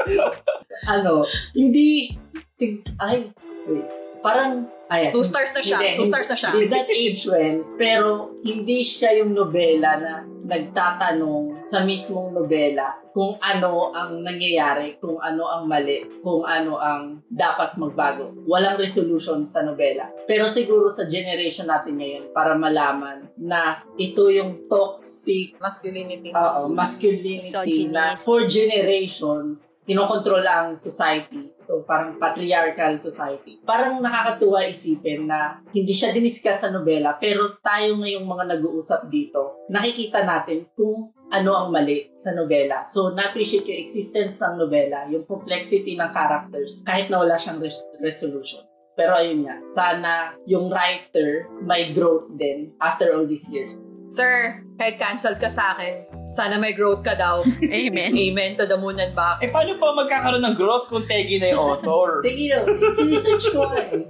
[0.95, 2.15] ano, hindi,
[2.57, 3.31] sig, ay,
[3.67, 3.87] wait,
[4.23, 5.11] parang, ayan.
[5.17, 5.79] Two stars na siya.
[5.81, 6.51] Hindi, Two stars na siya.
[6.53, 8.09] Did that age well, pero
[8.45, 10.13] hindi siya yung nobela na
[10.43, 17.21] nagtatanong sa mismong nobela kung ano ang nangyayari, kung ano ang mali, kung ano ang
[17.29, 18.33] dapat magbago.
[18.49, 20.09] Walang resolution sa nobela.
[20.25, 26.33] Pero siguro sa generation natin ngayon, para malaman na ito yung toxic Masculinity.
[26.33, 27.93] Oo, masculinity Misogynist.
[27.93, 31.53] na for generations, kinokontrol ang society.
[31.69, 33.61] So, parang patriarchal society.
[33.63, 39.63] Parang nakakatuwa isipin na hindi siya diniscuss sa nobela, pero tayo ngayong mga nag-uusap dito,
[39.71, 42.83] nakikita natin kung ano ang mali sa nobela.
[42.83, 47.87] So, na-appreciate yung existence ng nobela, yung complexity ng characters, kahit na wala siyang res-
[48.03, 48.67] resolution.
[48.93, 53.73] Pero ayun nga, sana yung writer may growth din after all these years.
[54.13, 57.45] Sir, kahit cancel ka sa akin, sana may growth ka daw.
[57.61, 58.11] Amen.
[58.17, 59.45] Amen to the moon and back.
[59.45, 62.19] Eh, paano pa magkakaroon ng growth kung Tegi na yung author?
[62.27, 64.09] Tingin mo, sinesearch ko eh.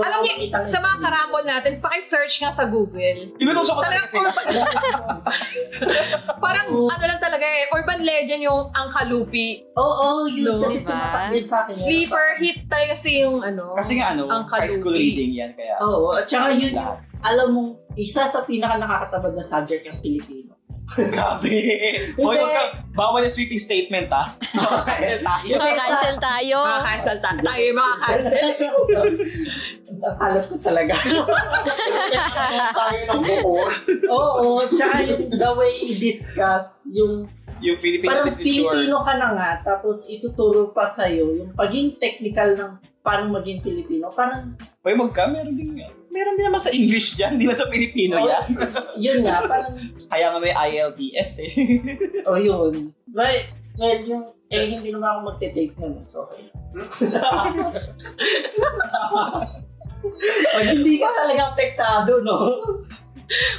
[0.00, 3.36] Alam niyo, sa mga karambol natin, paki-search nga sa Google.
[3.36, 4.28] Inutusan ko talaga sila.
[6.44, 9.66] Parang ano lang talaga eh, urban legend yung ang kalupi.
[9.76, 10.64] Oo, yun.
[10.64, 10.66] No?
[10.66, 11.48] Kasi Diba?
[11.48, 11.74] sa akin.
[11.74, 13.76] Sleeper hit talaga kasi yung ano.
[13.76, 15.52] Kasi nga ano, Ang high school reading yan.
[15.52, 16.72] Kaya, Oo, at saka yun,
[17.18, 17.62] alam mo,
[17.98, 20.37] isa sa pinaka nakakatabad na subject yung Pilipino.
[21.12, 21.56] Grabe.
[22.16, 22.62] Hoy, wag ka,
[22.96, 24.32] bawal yung sweeping statement, ha?
[24.88, 25.52] Kaya tayo.
[25.60, 26.56] So, cancel tayo.
[26.64, 28.48] Mga cancel ta- tayo yung mga cancel.
[29.98, 30.94] Nakalat ko talaga.
[32.80, 33.64] tayo ng buo.
[34.08, 37.28] Oo, tsaka yung the way i-discuss, yung
[37.58, 38.70] Yung Philippine parang literature.
[38.70, 42.72] Pilipino ka na nga, tapos ituturo pa sa'yo yung paging technical ng
[43.02, 44.14] paano maging Pilipino.
[44.14, 44.54] Parang,
[44.86, 45.97] Hoy, magka, meron din yan.
[46.08, 48.46] Meron din naman sa English yan, hindi lang sa Pilipino oh, yan.
[49.04, 49.76] yun nga, parang
[50.08, 51.52] Kaya nga may ILTS eh.
[52.28, 52.92] Oh, yun.
[53.12, 53.38] Well,
[53.76, 56.00] well yung, eh, hindi naman ako magte-take nun.
[56.04, 56.48] So, okay.
[60.52, 62.38] Pag hindi ka talaga apektado, no?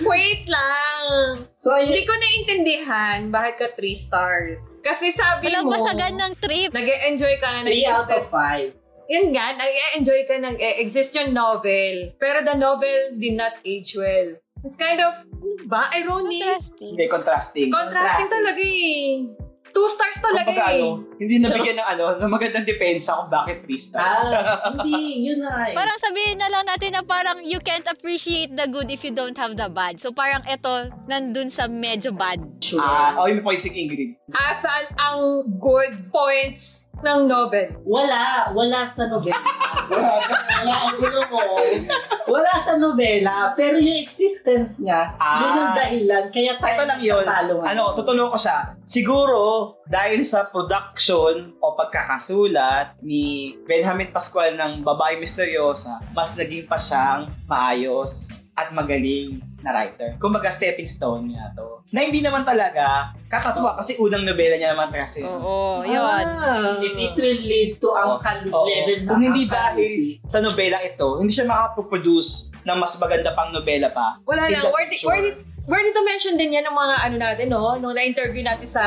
[0.01, 1.45] Wait lang.
[1.53, 2.09] So, Hindi ayun.
[2.09, 4.57] ko naintindihan bakit ka 3 stars.
[4.81, 6.73] Kasi sabi Walang mo, basagan ng trip.
[6.73, 8.73] nag-e-enjoy ka na 3 out of nag-exist.
[8.73, 8.78] 5.
[9.09, 12.13] Yun nga, nag-e-enjoy ka nag-exist yung novel.
[12.21, 14.37] Pero the novel did not age well.
[14.61, 15.89] It's kind of, ano ba?
[15.97, 16.37] Ironic.
[16.37, 16.93] Interesting.
[16.93, 17.67] Hindi, contrasting.
[17.73, 18.29] Contrasting Contrasting.
[18.29, 19.49] talaga eh.
[19.69, 20.81] Two stars talaga Kumbaga, eh.
[20.81, 24.17] ano, hindi nabigyan ng ano, ng magandang depensa kung bakit 3 stars.
[24.25, 25.29] Ah, hindi.
[25.29, 25.77] Yun na eh.
[25.77, 29.37] Parang sabihin na lang natin na parang you can't appreciate the good if you don't
[29.37, 30.01] have the bad.
[30.01, 32.41] So parang eto, nandun sa medyo bad.
[32.65, 32.81] Sure.
[32.81, 34.17] Ah, oh, yung point si Ingrid.
[34.33, 37.67] Asan ang good points ng novel?
[37.83, 38.49] wala.
[38.51, 39.39] Wala sa nobela.
[40.59, 41.39] Wala ang gulo mo.
[42.27, 43.55] wala sa nobela.
[43.55, 45.39] Pero yung existence niya, Ah.
[45.39, 46.23] yun yung dahilan.
[46.29, 47.23] Kaya tayo Ito lang yun.
[47.25, 48.75] Ano, tutulungan ko siya.
[48.83, 49.39] Siguro,
[49.85, 57.31] dahil sa production o pagkakasulat ni Benjamin Pascual ng Babae Misteryosa, mas naging pa siyang
[57.45, 60.15] maayos at magaling na writer.
[60.17, 61.83] Kumbaga, stepping stone niya to.
[61.89, 65.21] Na hindi naman talaga kakatuwa kasi unang nobela niya naman kasi.
[65.21, 66.25] Oo, yun.
[66.25, 66.77] Ah.
[66.79, 68.65] If it will lead to ang kalu- Oo.
[68.65, 69.93] level na Kung hindi dahil
[70.25, 74.17] sa nobela ito, hindi siya makaproduce ng mas maganda pang nobela pa.
[74.23, 74.63] Wala lang.
[74.63, 75.09] the Worthy, future.
[75.09, 75.31] worthy,
[75.65, 77.75] worthy to mention din yan ng mga ano natin, no?
[77.75, 78.83] Nung na-interview natin sa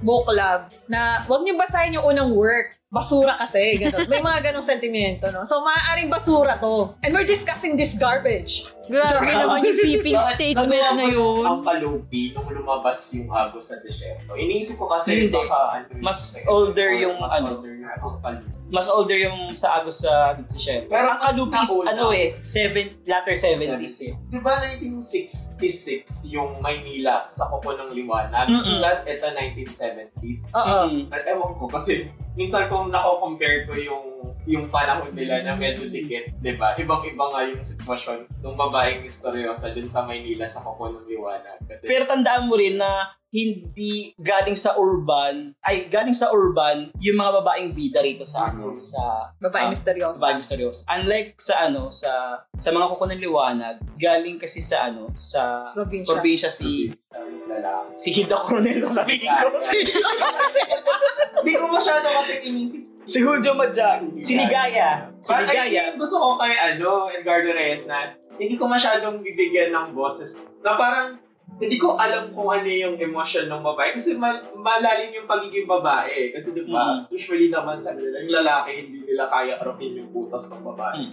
[0.00, 2.76] book club, na wag niyo basahin yung unang work.
[2.94, 4.06] Basura kasi, gano'n.
[4.06, 5.42] May mga ganong sentimento, no?
[5.42, 6.94] So, maaaring basura to.
[7.02, 8.62] And we're discussing this garbage.
[8.86, 11.42] Grabe naman yung sweeping Bakit statement na yun.
[11.42, 14.36] Ang kalupi nung lumabas yung Agos sa Desierto.
[14.36, 15.34] Iniisip ko kasi Hindi.
[15.34, 17.58] baka ano Mas older yung mas ano.
[17.58, 18.32] older yung kalupi.
[18.68, 20.92] Mas older yung sa Agos sa Desierto.
[20.92, 21.88] Pero ang Kalupis, nauna.
[21.90, 24.12] ano eh, seven, latter 70s eh.
[24.28, 28.46] Di ba 1966 yung Maynila sa Kuko ng Liwanag?
[28.46, 28.78] Mm-mm.
[28.78, 30.38] Plus ito 1970s.
[30.52, 30.76] Oo.
[30.86, 31.08] Mm.
[31.08, 34.04] At ewan ko kasi minsan kung nako-compare ko yung
[34.44, 36.76] yung panahon nila na medyo dikit, di ba?
[36.76, 41.64] Ibang-iba nga yung sitwasyon ng babaeng misteryosa dun sa Maynila sa Kuko ng Liwanag.
[41.64, 47.16] Kasi, Pero tandaan mo rin na hindi galing sa urban, ay galing sa urban yung
[47.16, 48.84] mga babaeng bida rito sa ano, Mhm.
[48.84, 50.20] sa Babae Ah, misteryosa.
[50.20, 50.80] babaeng misteryoso.
[50.86, 52.10] Unlike sa ano, sa
[52.54, 56.10] sa mga kuko ng liwanag, galing kasi sa ano, sa Probinsya.
[56.12, 57.90] probinsya si yung lalaki.
[57.94, 59.46] si Hilda Coronel sabihin ko.
[61.40, 62.82] Hindi ko masyado kasi inisip.
[63.04, 65.92] si Julio Madjag, si Ligaya, si Parang Ligaya.
[65.92, 70.32] yung gusto ko kay ano, Edgardo Reyes na hindi ko masyadong bibigyan ng boses.
[70.58, 71.20] Na parang
[71.54, 73.92] hindi ko alam kung ano yung emosyon ng babae.
[73.92, 76.32] Kasi mal- malalim yung pagiging babae.
[76.32, 80.48] Kasi di ba, usually naman sa nila, yung lalaki hindi nila kaya arapin yung butas
[80.48, 81.04] ng babae.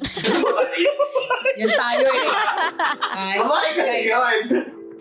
[1.59, 2.29] Yan tayo eh.
[3.11, 4.43] Ay, babae kasi guys, yun.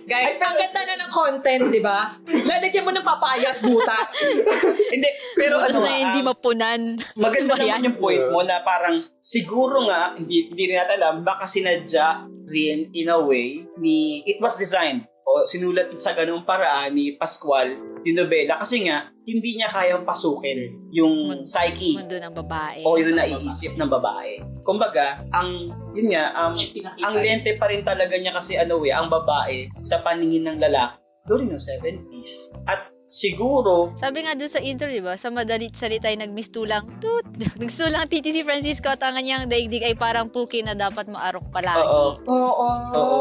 [0.06, 2.14] Guys, ang ganda na ng content, di ba?
[2.24, 4.10] Lalagyan mo ng papaya at butas.
[4.94, 6.80] Hindi, pero Butas ano, na hindi um, mapunan.
[7.16, 11.44] maganda naman yung point mo na parang siguro nga, hindi, hindi rin natin alam, baka
[11.46, 17.14] sinadya rin in a way ni, it was designed o sinulat sa ganung paraan ni
[17.14, 20.58] Pascual yung nobela kasi nga hindi niya kayang pasukin
[20.90, 22.80] yung Mun- psyche Mundo ng babae.
[22.82, 24.42] o yung naiisip ng babae.
[24.60, 26.54] Kumbaga, ang yun nga, um,
[26.98, 30.98] ang lente pa rin talaga niya kasi ano eh, ang babae sa paningin ng lalaki
[31.24, 32.32] during the 70s.
[32.64, 35.14] At siguro, Sabi nga doon sa intro, di ba?
[35.14, 37.26] Sa madalit salita ay nagmistulang tut.
[37.60, 41.82] Nagsulang titi si Francisco at ang kanyang daigdig ay parang puki na dapat maarok palagi.
[41.82, 42.68] oo, Oo.
[42.90, 43.20] Oo.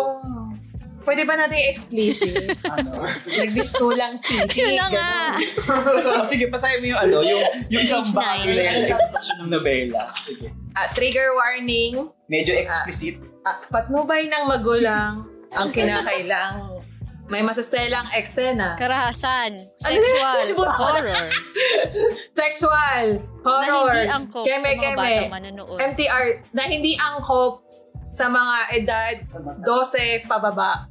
[1.03, 2.59] Pwede ba natin explicit?
[2.67, 4.59] ano, Nagbistulang titi.
[4.61, 5.11] Yun na nga.
[6.19, 10.11] o sige, pasahin mo yung ano, yung, yung isang bagay na yan sa ng nobela.
[10.21, 10.51] Sige.
[10.75, 12.11] Ah, trigger warning.
[12.27, 13.17] Medyo explicit.
[13.47, 15.25] Ah, patnubay ng magulang
[15.55, 16.79] ang kinakailang
[17.29, 18.73] may masaselang eksena.
[18.73, 21.29] Karahasan, sexual, Ano horror,
[22.33, 25.77] Sexual, na horror, hindi angkop sa mga keme-keme, batang manonood.
[25.77, 26.25] MTR,
[26.57, 27.68] na hindi angkop
[28.09, 29.15] sa mga edad
[29.63, 30.89] 12 pababa.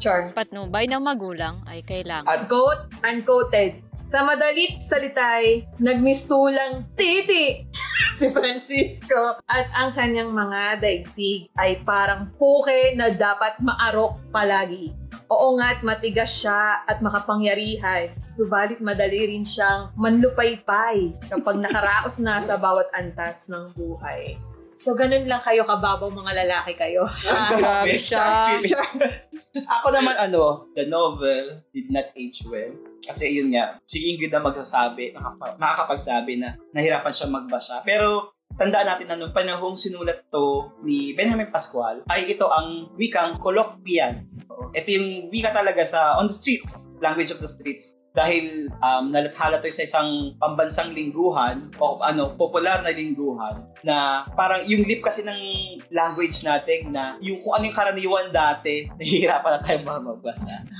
[0.00, 0.32] Char.
[0.32, 2.24] Patnubay ng magulang ay kailangan.
[2.24, 3.84] At Quote, unquoted.
[4.10, 7.68] Sa madalit salitay, nagmistulang titi
[8.18, 14.90] si Francisco at ang kanyang mga daigdig ay parang puke na dapat maarok palagi.
[15.30, 22.58] Oo nga't matigas siya at makapangyarihan, subalit madali rin siyang manlupaypay kapag nakaraos na sa
[22.58, 24.34] bawat antas ng buhay.
[24.80, 27.04] So, ganun lang kayo kababaw mga lalaki kayo.
[27.28, 28.56] Ah, Grabe siya.
[29.76, 32.72] Ako naman ano, the novel did not age well.
[33.04, 35.12] Kasi yun nga, si Ingrid na magsasabi,
[35.60, 37.84] makakapagsabi na nahirapan siya magbasa.
[37.84, 43.36] Pero tandaan natin na nung panahong sinulat to ni Benjamin Pascual, ay ito ang wikang
[43.36, 44.24] colloquial.
[44.72, 47.99] Ito yung wika talaga sa on the streets, language of the streets.
[48.10, 54.66] Dahil um, nalathala to sa isang pambansang lingguhan o ano, popular na lingguhan na parang
[54.66, 55.40] yung lip kasi ng
[55.94, 59.78] language natin na yung kung ano yung karaniwan dati, nahihirapan na tayo.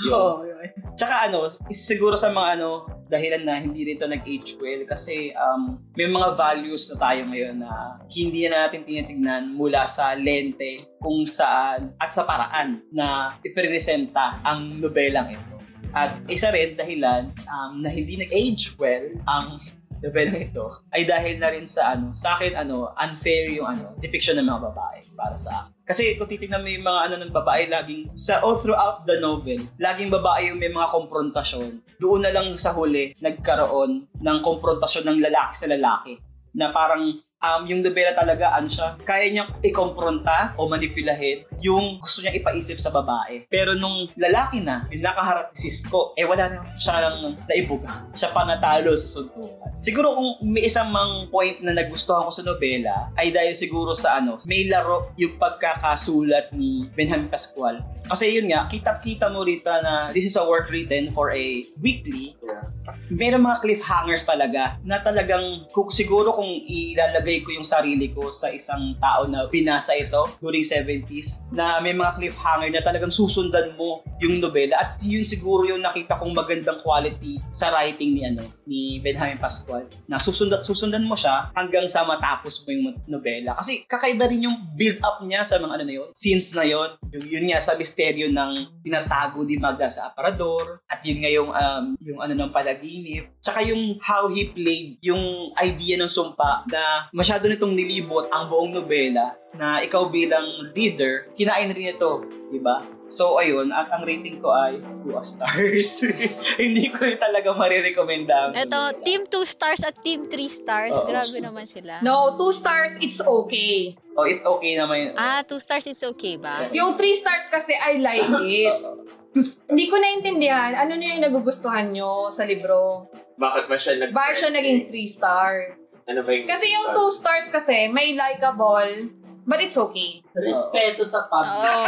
[0.07, 0.13] Yun.
[0.13, 0.59] Oo, yun.
[0.99, 6.07] Tsaka ano, siguro sa mga ano, dahilan na hindi rito nag-age well kasi um, may
[6.07, 11.91] mga values na tayo ngayon na hindi na natin tinitignan mula sa lente kung saan
[11.99, 15.60] at sa paraan na ipresenta ang nobelang ito.
[15.95, 19.59] At isa rin dahilan um, na hindi nag-age well ang
[20.01, 24.37] nobelang ito ay dahil na rin sa ano, sa akin ano, unfair yung ano, depiction
[24.41, 25.73] ng mga babae para sa akin.
[25.85, 29.59] Kasi kung titignan mo yung mga ano ng babae, laging sa all throughout the novel,
[29.77, 31.83] laging babae yung may mga konfrontasyon.
[32.01, 36.17] Doon na lang sa huli, nagkaroon ng konfrontasyon ng lalaki sa lalaki.
[36.57, 42.23] Na parang um, yung nobela talaga, ano siya, kaya niyang ikompronta o manipulahin yung gusto
[42.23, 43.45] niya ipaisip sa babae.
[43.49, 48.09] Pero nung lalaki na, yung nakaharap si Cisco, eh wala na siya lang naibuga.
[48.17, 49.81] Siya pa natalo sa suntukan.
[49.81, 54.21] Siguro kung may isang mang point na nagustuhan ko sa nobela, ay dahil siguro sa
[54.21, 57.81] ano, may laro yung pagkakasulat ni Benjamin Pascual.
[58.05, 62.37] Kasi yun nga, kita-kita mo rito na this is a work written for a weekly
[62.41, 62.80] Yeah.
[63.11, 68.51] Meron mga cliffhangers talaga na talagang kung, siguro kung ilalagay ko yung sarili ko sa
[68.53, 74.05] isang tao na binasa ito during 70s na may mga cliffhanger na talagang susundan mo
[74.23, 74.79] yung nobela.
[74.79, 79.89] At yun siguro yung nakita kong magandang quality sa writing ni ano ni Benjamin Pascual
[80.07, 83.57] na susundan susundan mo siya hanggang sa matapos mo yung nobela.
[83.59, 86.91] Kasi kakaiba rin yung build up niya sa mga ano na yun scenes na yun.
[87.11, 90.85] Yung yun nga sa misteryo ng tinatago ni Magda sa aparador.
[90.87, 95.53] At yun nga yung um, yung ano ng palaginip tsaka yung how he played yung
[95.61, 101.69] idea ng sumpa na masyado nitong nilibot ang buong nobela na ikaw bilang reader kinain
[101.69, 106.07] rin ito di ba So, ayun, at ang rating ko ay 2 stars.
[106.63, 108.55] Hindi ko rin talaga marirekomenda.
[108.55, 110.95] Eto, team 2 stars at team 3 stars.
[110.95, 111.11] Oo.
[111.11, 111.99] Grabe naman sila.
[112.07, 113.99] No, two stars, it's okay.
[114.15, 115.19] Oh, it's okay naman.
[115.19, 116.71] Ah, 2 stars is okay ba?
[116.71, 118.79] Yung three stars kasi, I like it.
[119.33, 123.07] Hindi ko naintindihan, ano na yung nagugustuhan nyo sa libro?
[123.39, 126.03] Bakit ba siya nag- Bakit siya naging three stars?
[126.05, 126.51] Ano ba yung...
[126.51, 129.15] Kasi yung two stars kasi, may likable,
[129.47, 130.19] but it's okay.
[130.35, 131.47] Respeto sa pub.
[131.47, 131.85] Oo.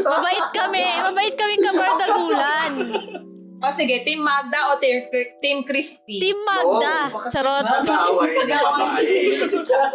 [0.06, 0.86] mabait kami.
[1.02, 2.72] Mabait kami kabardagulan.
[3.60, 5.04] O sige, Team Magda o Team,
[5.44, 6.16] Team Christy?
[6.16, 7.12] Team Magda.
[7.12, 7.60] Oh, Charot.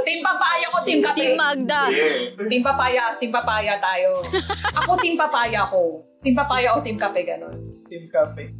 [0.05, 1.17] Team Papaya ko, Team Kape.
[1.17, 1.89] Team Magda.
[1.89, 2.37] Yeah.
[2.45, 4.13] Team Papaya, Team Papaya tayo.
[4.85, 6.05] Ako Team Papaya ko.
[6.21, 7.57] Team Papaya o Team Kape, ganun.
[7.89, 8.53] Team Cafe.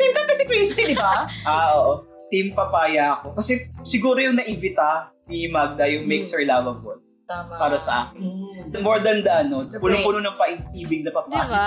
[0.00, 1.28] Team Kape si Christy, di ba?
[1.48, 2.08] Ah, oo.
[2.32, 3.36] Team Papaya ako.
[3.36, 7.58] Kasi siguro yung naivita ni Magda yung makes her lovable Tama.
[7.58, 8.22] para sa akin.
[8.22, 8.80] Mm.
[8.80, 11.42] More than the ano, punong-puno ng paibig na Di papaya.
[11.44, 11.66] ba?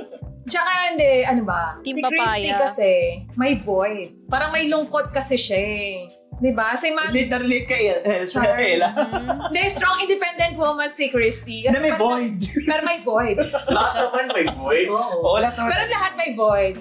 [0.46, 1.74] Tsaka hindi, ano ba?
[1.82, 2.22] Team si Christy
[2.54, 2.70] Papaya.
[2.70, 2.90] kasi,
[3.34, 4.14] may void.
[4.30, 5.94] Parang may lungkot kasi siya eh.
[6.38, 6.78] Di ba?
[6.78, 8.54] Si na relate kay El, sa Char.
[8.54, 8.94] Ella.
[8.94, 9.50] Mhm.
[9.50, 11.66] Hindi, strong independent woman si Christy.
[11.66, 12.36] Na may parang- void.
[12.70, 13.36] Pero may void.
[13.66, 14.78] Lahat naman may boy.
[14.86, 15.70] Oo, lahat naman.
[15.74, 16.76] Pero lahat may void.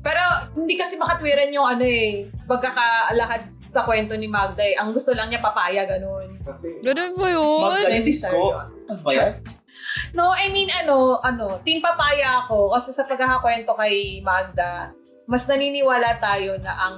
[0.00, 0.20] Pero
[0.56, 4.76] hindi kasi makatwiran yung ano eh, pagkakalahad sa kwento ni Magda eh.
[4.76, 6.29] Ang gusto lang niya papaya, ganun.
[6.50, 6.66] Kasi...
[6.82, 7.62] Ganun ba yun?
[7.70, 8.58] Magda ni Cisco.
[8.90, 9.32] Ano ba yan?
[10.14, 14.90] No, I mean ano, ano, team papaya ako kasi sa pagkakakwento kay Magda,
[15.30, 16.96] mas naniniwala tayo na ang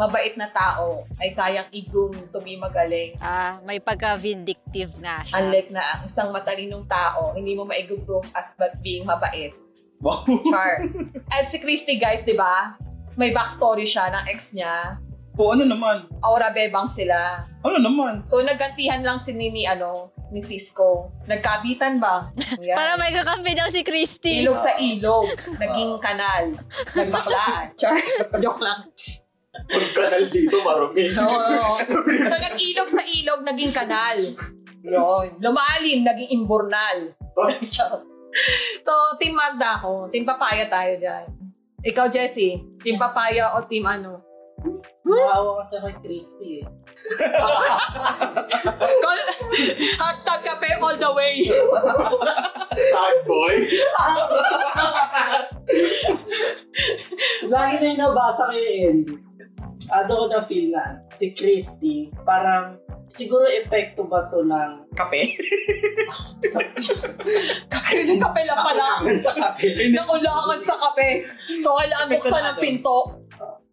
[0.00, 3.16] mabait na tao ay kayang i-groom to be magaling.
[3.20, 5.44] Ah, may pagka-vindictive nga siya.
[5.44, 9.52] Unlike na ang isang matalinong tao, hindi mo ma-groom as but being mabait.
[10.00, 10.24] Wow.
[10.24, 10.88] Char.
[11.28, 12.80] At si Christy guys, di ba?
[13.20, 14.96] May backstory siya ng ex niya.
[15.40, 16.04] O ano naman?
[16.20, 17.48] Aura bebang sila.
[17.64, 18.20] Ano naman?
[18.28, 21.16] So naggantihan lang si Nini ano, ni Cisco.
[21.24, 22.28] Nagkabitan ba?
[22.60, 22.76] Yan.
[22.80, 24.44] Para may kakampi daw si Christy.
[24.44, 25.24] Ilog sa ilog.
[25.56, 26.44] Naging kanal.
[26.92, 27.72] Nagbaklaan.
[27.80, 27.96] Char.
[28.36, 28.84] Joke lang.
[29.72, 31.08] Yung kanal dito, marumi.
[31.16, 31.72] Oo.
[32.04, 34.20] So nag-ilog sa ilog, naging kanal.
[34.84, 35.40] Yun.
[35.40, 37.16] Lumalim, naging imburnal.
[37.74, 38.04] Char.
[38.84, 40.12] So, Team Magda ako.
[40.12, 41.24] Team Papaya tayo dyan.
[41.82, 42.62] Ikaw, Jessie.
[42.78, 44.22] Team Papaya o Team ano?
[45.10, 46.66] Naawa kasi kay Christy eh.
[49.02, 49.28] Call-
[49.98, 51.50] Hashtag kape all the way.
[52.70, 53.54] Sad boy.
[57.50, 59.06] Lagi na yung nabasa yung end.
[59.90, 62.78] Ano ko na feel na si Christy, parang
[63.10, 65.34] siguro epekto ba to ng Kape?
[67.70, 69.02] Kape lang kape lang pala.
[69.02, 69.66] Kailangan sa kape.
[69.90, 71.26] Nakulangan sa kape.
[71.58, 73.19] So, kailangan buksan ng pinto.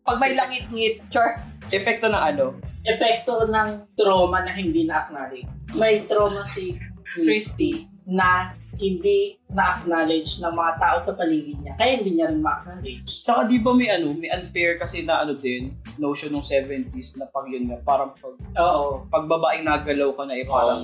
[0.07, 1.03] Pag may langit-ngit.
[1.11, 1.43] Char.
[1.67, 2.55] Epekto ng ano?
[2.87, 5.51] Epekto ng trauma na hindi na-acknowledge.
[5.75, 6.79] May trauma si
[7.11, 11.75] Christy na hindi na-acknowledge ng mga tao sa paligid niya.
[11.75, 13.27] Kaya hindi niya rin ma-acknowledge.
[13.27, 17.27] Tsaka di ba may ano, may unfair kasi na ano din, notion ng 70s na
[17.27, 19.03] pag yun nga, parang pag, Oo.
[19.11, 20.81] pag babaeng nagalaw ka na eh, parang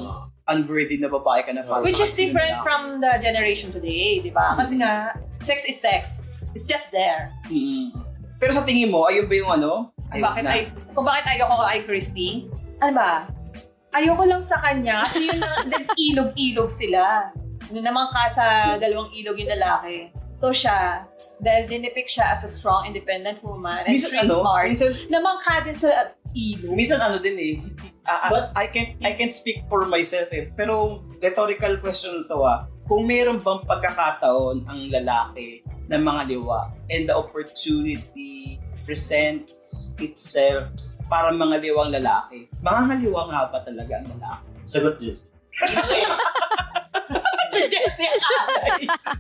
[0.52, 4.34] unworthy na babae ka na parang Which is different na- from the generation today, di
[4.36, 4.60] ba?
[4.60, 5.16] Kasi nga,
[5.48, 6.20] sex is sex.
[6.52, 7.32] It's just there.
[7.48, 8.13] Mm.
[8.44, 9.96] Pero sa tingin mo, ayun ba yung ano?
[9.96, 10.52] Kung Ayun bakit na.
[10.52, 12.30] ay kung bakit ayaw ko kay Christy?
[12.84, 13.24] Ano ba?
[13.96, 15.48] Ayoko lang sa kanya kasi yun na
[15.80, 17.32] nag-ilog-ilog sila.
[17.72, 20.12] Yun naman ka sa dalawang ilog yung lalaki.
[20.36, 21.08] So siya,
[21.40, 25.40] dahil dinipik siya as a strong, independent woman and minsan street ano, smart, minsan, naman
[25.40, 26.76] ka din sa ilog.
[26.76, 27.54] minsan ano din eh,
[28.04, 30.52] ah, But- I can I can speak for myself eh.
[30.52, 32.68] Pero rhetorical question to ah.
[32.92, 40.68] Kung meron bang pagkakataon ang lalaki ng mga liwa and the opportunity presents itself
[41.08, 42.52] para mga liwang lalaki.
[42.60, 44.48] Mga liwa nga ba talaga ang lalaki?
[44.68, 45.24] Sagot, Diyos.
[47.54, 48.34] si Jessica!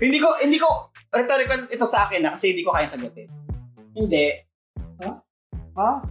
[0.01, 3.29] hindi ko hindi ko rhetorical ito sa akin na kasi hindi ko kaya sagutin.
[3.93, 4.33] Hindi.
[5.77, 6.01] Oh.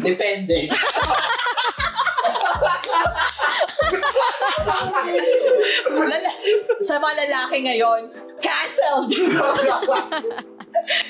[0.00, 0.68] Depende.
[5.88, 6.38] Lala-
[6.80, 8.00] sa mga lalaki ngayon,
[8.38, 9.10] canceled!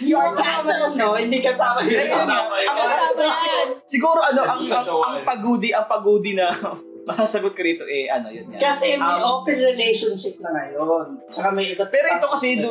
[0.03, 1.15] Yung kasama lang, no?
[1.15, 1.99] Hindi kasama yun.
[2.01, 2.27] Ayun.
[2.27, 3.67] Ang Kasama yan.
[3.85, 5.25] Siguro ano, ang, ang, ang eh.
[5.25, 6.51] pagudi, ang pagudi na
[7.09, 8.61] masasagot ko rito eh, ano yun nga.
[8.61, 11.25] Kasi may Um, open relationship na ngayon.
[11.27, 12.69] Tsaka may iba't Pero ito kasi, do,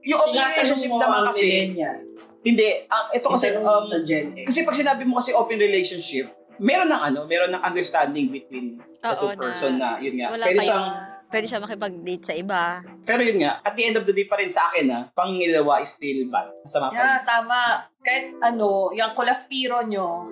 [0.00, 1.96] yung open Tinatanong relationship mo naman ang kasi, millennial.
[2.40, 4.44] hindi, ang, ito kasi, Itanong um, sa Gen X.
[4.46, 6.26] kasi pag sinabi mo kasi open relationship,
[6.60, 10.28] meron ng ano, meron ng understanding between the Oo, two person na, yun nga.
[10.30, 10.86] Wala Pwede siyang,
[11.26, 12.84] pwede siya makipag-date sa iba.
[13.02, 15.80] pero yun nga, at the end of the day pa rin sa akin na, pangilawa
[15.80, 16.52] is still bad.
[16.62, 17.00] Masama pa rin.
[17.00, 17.60] Yeah, tama.
[18.00, 20.28] Kahit ano, yung kulaspiro nyo,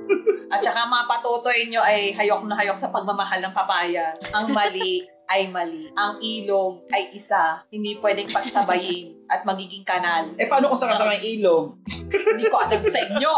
[0.49, 4.13] at saka mga patutoy nyo ay hayok na hayok sa pagmamahal ng papaya.
[4.33, 5.93] Ang mali ay mali.
[5.93, 7.61] Ang ilog ay isa.
[7.69, 10.33] Hindi pwedeng pagsabayin at magiging kanal.
[10.41, 11.77] Eh, paano kung sakasakang ilog?
[11.85, 13.35] Hindi ko alam sa inyo.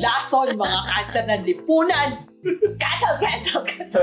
[0.00, 2.10] Lason, mga cancer ng lipunan.
[2.80, 4.02] Cancel, cancel, cancel.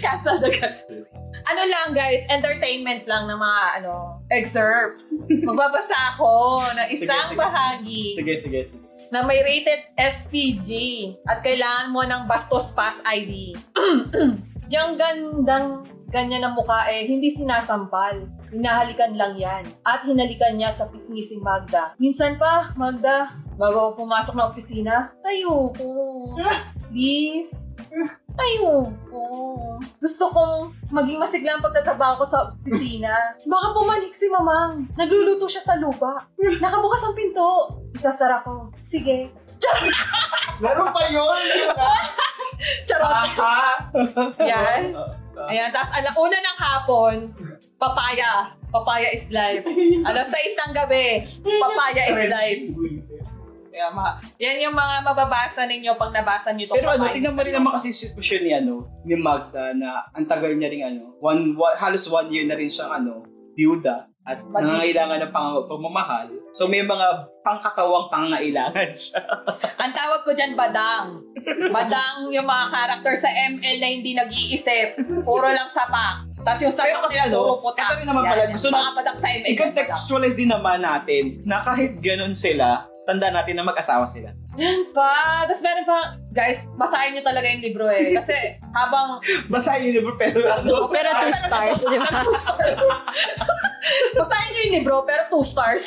[0.00, 1.04] Cancel the cancel.
[1.46, 5.12] Ano lang guys, entertainment lang ng mga ano, excerpts.
[5.28, 8.82] Magbabasa ako ng isang Sige, sige, bahagi Sige, sige, sige.
[9.10, 10.70] na may rated SPG
[11.26, 13.58] at kailangan mo ng Bastos Pass ID.
[14.70, 18.26] yung gandang ganyan na mukha eh, hindi sinasampal.
[18.50, 19.62] Hinahalikan lang yan.
[19.86, 21.94] At hinalikan niya sa pisngi si Magda.
[22.02, 26.34] Minsan pa, Magda, bago pumasok ng opisina, ayoko.
[26.90, 27.70] Please.
[28.34, 29.22] Ayoko.
[30.02, 33.14] Gusto kong maging masigla ang pagtatrabaho ko sa opisina.
[33.46, 34.90] Baka bumalik si mamang.
[34.98, 36.26] Nagluluto siya sa lupa.
[36.38, 37.78] Nakabukas ang pinto.
[37.94, 38.74] Isasara ko.
[38.90, 39.30] Sige.
[40.58, 41.92] Meron pa yun, di ba?
[42.84, 43.08] Charot.
[43.08, 43.88] Aha!
[44.38, 44.82] Yan.
[45.48, 45.68] Ayan.
[45.72, 47.14] Tapos alauna ng hapon,
[47.76, 48.52] papaya.
[48.68, 49.66] Papaya is life.
[50.08, 52.62] Alas 6 ng gabi, papaya is life.
[53.70, 57.40] Kaya mga, yan yung mga mababasa ninyo pag nabasa nyo itong Pero ano, tingnan mo
[57.40, 58.74] rin naman kasi yung sitwasyon ni ano,
[59.06, 62.66] ni Magda na ang tagal niya rin ano, one, one- halos one year na rin
[62.66, 63.22] siyang ano,
[63.54, 66.30] byuda at nangangailangan ng pang, pagmamahal.
[66.52, 67.06] So may mga
[67.42, 69.18] pangkatawang pangangailangan siya.
[69.76, 71.18] Ang tawag ko dyan, badang.
[71.68, 75.02] Badang yung mga karakter sa ML na hindi nag-iisip.
[75.20, 76.30] Puro lang sapak.
[76.40, 77.90] Tapos yung sapak nila, ano, puro putak.
[77.90, 79.50] ito rin naman pala, gusto na- badang sa ML.
[79.50, 84.30] I-contextualize din naman natin na kahit ganun sila, tanda natin na mag-asawa sila.
[84.58, 85.46] Yan pa.
[85.46, 85.98] Tapos meron pa,
[86.34, 88.10] guys, basahin nyo talaga yung libro eh.
[88.10, 88.34] Kasi
[88.74, 92.10] habang Basahin yung libro pero ano, Pero two stars, di ba?
[92.26, 92.34] two
[94.18, 95.86] basahin nyo yung libro, pero two stars.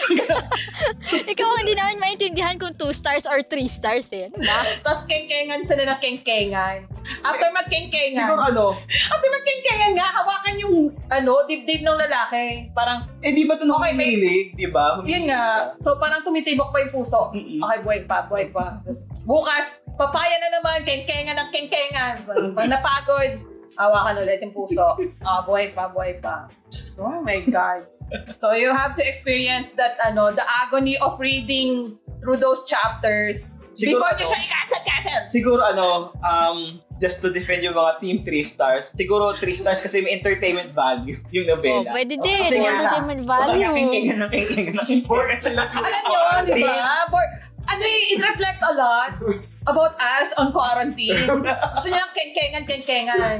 [1.33, 4.31] Ikaw ang hindi namin maintindihan kung two stars or three stars eh.
[4.31, 4.63] Ano ba?
[4.79, 6.92] Tapos kengkengan sila ng kengkengan.
[7.23, 10.75] After magkengkengan, siguro ano, after magkengkengan nga, hawakan yung
[11.11, 12.71] ano, dibdib ng lalaki.
[12.71, 15.03] Parang, eh di ba ito nung Okay, humihilig, di ba?
[15.03, 15.75] Yun nga.
[15.83, 17.35] So parang tumitibok pa yung puso.
[17.35, 17.59] Mm-mm.
[17.59, 18.79] Okay, buhay pa, buhay pa.
[18.79, 22.13] Tapos, bukas, papaya na naman, kengkengan ng kengkengan.
[22.23, 23.31] So, pag napagod,
[23.75, 24.95] hawakan ulit yung puso.
[25.23, 26.47] Ah, buhay pa, buhay pa.
[26.95, 27.85] Ko, oh my God.
[28.37, 34.05] So you have to experience that, ano, the agony of reading through those chapters Siguro
[34.05, 35.21] before ano, nyo siya i-cancel-cancel.
[35.33, 35.87] Siguro ano,
[36.21, 36.57] um,
[37.03, 41.19] just to defend yung mga team 3 stars, siguro 3 stars kasi may entertainment value
[41.35, 41.91] yung Oh, novela.
[41.91, 42.63] pwede Kasi din.
[42.63, 43.59] nga, Entertainment Kasi value.
[43.67, 45.03] nakikingan, nakikingan, nakikingan.
[45.11, 47.03] Bored sila Alam nyo, di ba?
[47.11, 47.23] For,
[47.65, 49.11] ano eh, it reflects a lot
[49.65, 51.27] about us on quarantine.
[51.75, 53.37] Gusto nyo ng kengkengan-kengkengan.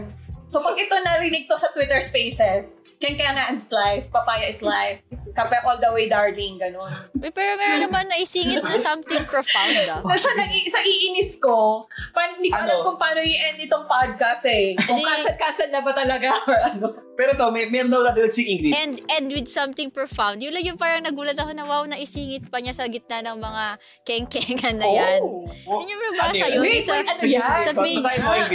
[0.48, 5.60] So pag ito narinig to sa Twitter Spaces, kengkengan is life, papaya is life, kape
[5.62, 6.88] all the way darling, ganun.
[7.14, 10.00] Uy, pero meron naman naisingit na something profound ah.
[10.00, 12.86] Na sa, nag- sa iinis ko, pa, hindi ko alam Ano?
[12.86, 14.72] kung paano i-end itong podcast eh.
[14.78, 16.86] Kung cancel-cancel na ba talaga or ano.
[17.14, 18.74] Pero to, may, meron daw natin si Ingrid.
[18.74, 20.40] And and with something profound.
[20.40, 23.66] Yun lang yung parang nagulat ako na wow, naisingit pa niya sa gitna ng mga
[24.04, 25.20] kengkengan na yan.
[25.22, 25.46] Oh.
[25.78, 26.62] Yun yung nabasa Ano yun.
[26.64, 27.44] Wait, Sa, wait, ano yan?
[27.44, 28.06] sa page.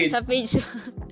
[0.09, 0.53] Sa page.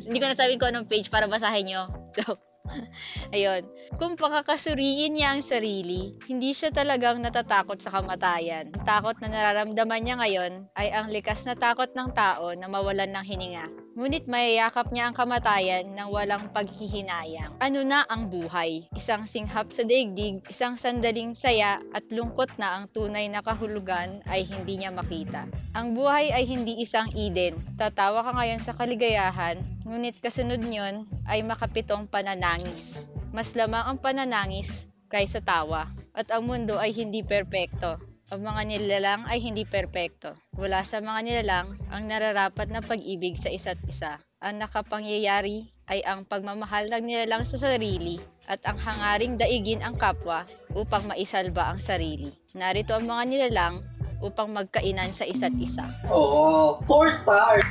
[0.01, 1.83] Hindi ko nasabi kung anong page para basahin nyo.
[2.15, 2.41] Joke.
[3.35, 3.67] Ayun.
[3.97, 8.75] Kung pakakasuriin niya ang sarili, hindi siya talagang natatakot sa kamatayan.
[8.75, 13.11] Ang takot na nararamdaman niya ngayon ay ang likas na takot ng tao na mawalan
[13.11, 13.67] ng hininga.
[13.97, 17.57] Ngunit mayayakap niya ang kamatayan ng walang paghihinayang.
[17.65, 18.93] Ano na ang buhay?
[18.93, 24.45] Isang singhap sa daigdig, isang sandaling saya at lungkot na ang tunay na kahulugan ay
[24.45, 25.49] hindi niya makita.
[25.73, 27.57] Ang buhay ay hindi isang Eden.
[27.81, 33.07] Tatawa ka ngayon sa kaligayahan, ngunit kasunod nyon ay makapitong pananangis.
[33.31, 35.87] Mas lamang ang pananangis kaysa tawa.
[36.11, 37.95] At ang mundo ay hindi perpekto.
[38.35, 40.35] Ang mga nilalang ay hindi perpekto.
[40.59, 44.19] Wala sa mga nilalang ang nararapat na pag-ibig sa isa't isa.
[44.43, 48.19] Ang nakapangyayari ay ang pagmamahal ng nilalang sa sarili
[48.51, 50.43] at ang hangaring daigin ang kapwa
[50.75, 52.35] upang maisalba ang sarili.
[52.59, 53.79] Narito ang mga nilalang
[54.27, 55.87] upang magkainan sa isa't isa.
[56.11, 56.83] Oo.
[56.85, 57.63] Four stars.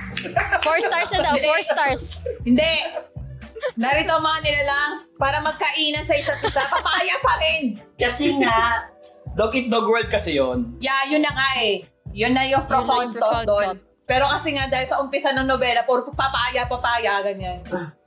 [0.63, 2.23] Four stars na daw, four stars.
[2.47, 3.03] Hindi.
[3.75, 6.63] Narito ang mga nilalang para magkainan sa isa't isa.
[6.71, 7.83] Papaya pa rin.
[7.99, 8.87] Kasi nga,
[9.35, 10.79] Dog Eat Dog World kasi yon.
[10.79, 11.83] Yeah, yun na nga eh.
[12.15, 13.75] Yun na yung profound Yun thought profound doon.
[14.05, 17.59] Pero kasi nga dahil sa umpisa ng nobela, puro papaya, papaya, ganyan.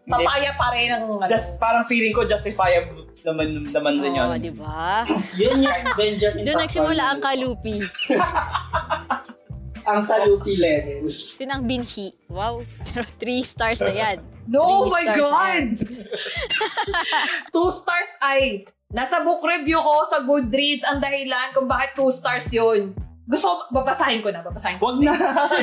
[0.09, 1.28] Papaya pa rin ang ano.
[1.28, 4.26] Just, parang feeling ko justifiable naman, naman din yun.
[4.26, 5.04] Oo, di ba?
[5.36, 7.76] Yun yung Benjamin Doon nagsimula ang kalupi.
[9.88, 11.40] Ang kalupi levels.
[11.40, 12.12] Yun ang binhi.
[12.28, 12.61] Wow.
[13.20, 14.16] Three stars na yan.
[14.44, 15.64] No, Three oh my God!
[17.56, 22.52] two stars ay, nasa book review ko sa Goodreads ang dahilan kung bakit two stars
[22.52, 22.92] yun.
[23.28, 24.88] Gusto, babasahin ko na, babasahin ko.
[24.88, 25.12] Huwag na.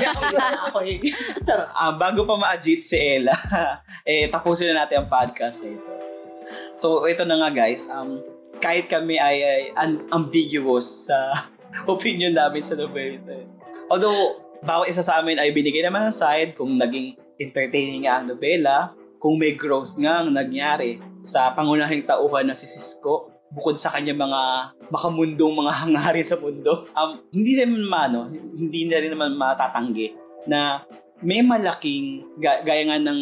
[0.70, 1.02] ako eh.
[1.74, 3.34] Ah, bago pa ma-adjit si Ella,
[4.06, 5.94] eh, tapusin na natin ang podcast na ito.
[6.78, 7.90] So, ito na nga guys.
[7.90, 8.22] Um,
[8.62, 11.50] kahit kami ay, ay un- ambiguous sa
[11.94, 13.34] opinion namin sa novel ito.
[13.90, 18.30] Although, bawat isa sa amin ay binigay naman ng side kung naging entertaining nga ang
[18.30, 23.94] nobela, kung may growth nga ang nangyari sa pangunahing tauhan na si Cisco bukod sa
[23.94, 24.42] kanya mga
[24.90, 26.90] makamundong mga hangarin sa mundo.
[26.94, 30.16] Um, hindi naman mano, hindi na rin naman matatanggi
[30.50, 30.86] na
[31.24, 33.22] may malaking ga- gaya nga ng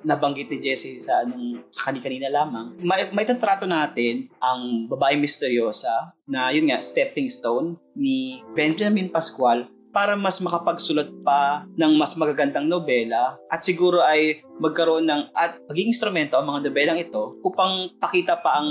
[0.00, 2.76] nabanggit ni Jessie sa anong sa kanina lamang.
[2.80, 9.68] May, may tatrato natin ang babaeng misteryosa na yun nga stepping stone ni Benjamin Pascual
[9.94, 15.94] para mas makapagsulat pa ng mas magagandang nobela at siguro ay magkaroon ng at maging
[15.94, 18.68] instrumento ang mga nobelang ito upang pakita pa ang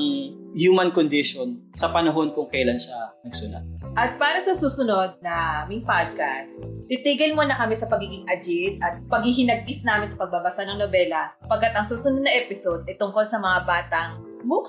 [0.52, 3.64] human condition sa panahon kung kailan siya nagsulat.
[3.96, 9.88] At para sa susunod na aming podcast, titigil muna kami sa pagiging agit at paghihinagpis
[9.88, 14.12] namin sa pagbabasa ng nobela pagkat ang susunod na episode ay tungkol sa mga batang
[14.44, 14.68] book.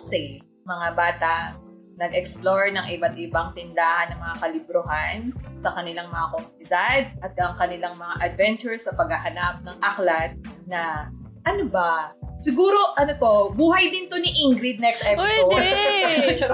[0.64, 1.63] Mga batang
[1.94, 5.16] nag-explore ng iba't ibang tindahan ng mga kalibruhan
[5.62, 10.34] sa kanilang mga komunidad at ang kanilang mga adventures sa paghahanap ng aklat
[10.66, 11.08] na
[11.44, 12.16] ano ba?
[12.34, 15.54] Siguro, ano to, buhay din to ni Ingrid next episode.
[15.54, 16.34] Pwede!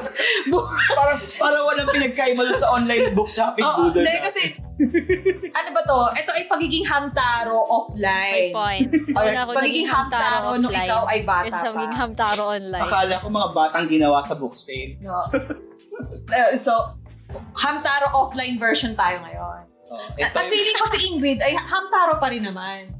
[0.99, 4.05] Parang parang walang pinagkaiba sa online book shopping Oo, doon.
[4.05, 4.43] hindi kasi,
[5.51, 5.99] ano ba to?
[6.17, 8.51] Ito ay pagiging hamtaro May offline.
[8.53, 8.89] point.
[9.17, 10.89] Or ako pagiging naging hamtaro nung offline.
[10.89, 11.77] ikaw ay bata Kesa pa.
[11.77, 12.85] maging hamtaro online.
[12.85, 14.97] Akala ko mga batang ginawa sa book sale.
[15.01, 15.17] No.
[16.33, 16.73] Eh, so,
[17.57, 19.69] hamtaro offline version tayo ngayon.
[19.91, 22.95] Oh, At ito ang feeling ko si Ingrid ay hamtaro pa rin naman.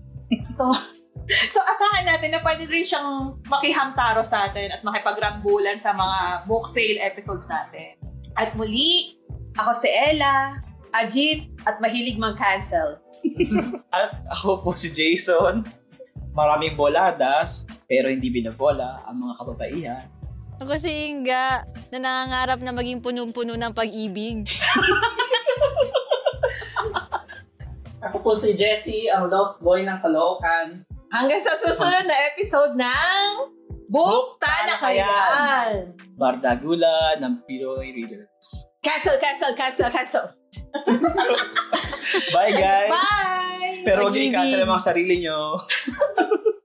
[0.53, 0.69] So,
[1.55, 6.67] so asahan natin na pwede rin siyang makihamtaro sa atin at makipagrambulan sa mga book
[6.67, 7.95] sale episodes natin.
[8.35, 9.19] At muli,
[9.55, 10.59] ako si Ella,
[10.91, 12.99] Ajit, at mahilig mag-cancel.
[13.95, 15.63] At ako po si Jason.
[16.35, 20.07] Maraming boladas, pero hindi binabola ang mga kababaihan.
[20.59, 21.63] Ako si Inga,
[21.95, 24.51] na nangangarap na maging punong-puno ng pag-ibig.
[28.01, 30.89] Ako po si Jesse, ang lost boy ng Caloocan.
[31.11, 33.27] Hanggang sa susunod na episode ng
[33.91, 35.91] Book Talakayan.
[36.15, 38.47] Bardagula ng Pinoy Readers.
[38.87, 40.27] Cancel, cancel, cancel, cancel.
[42.35, 42.95] Bye guys!
[42.95, 43.83] Bye!
[43.83, 45.59] Pero huwag i-cancel ang mga sarili nyo.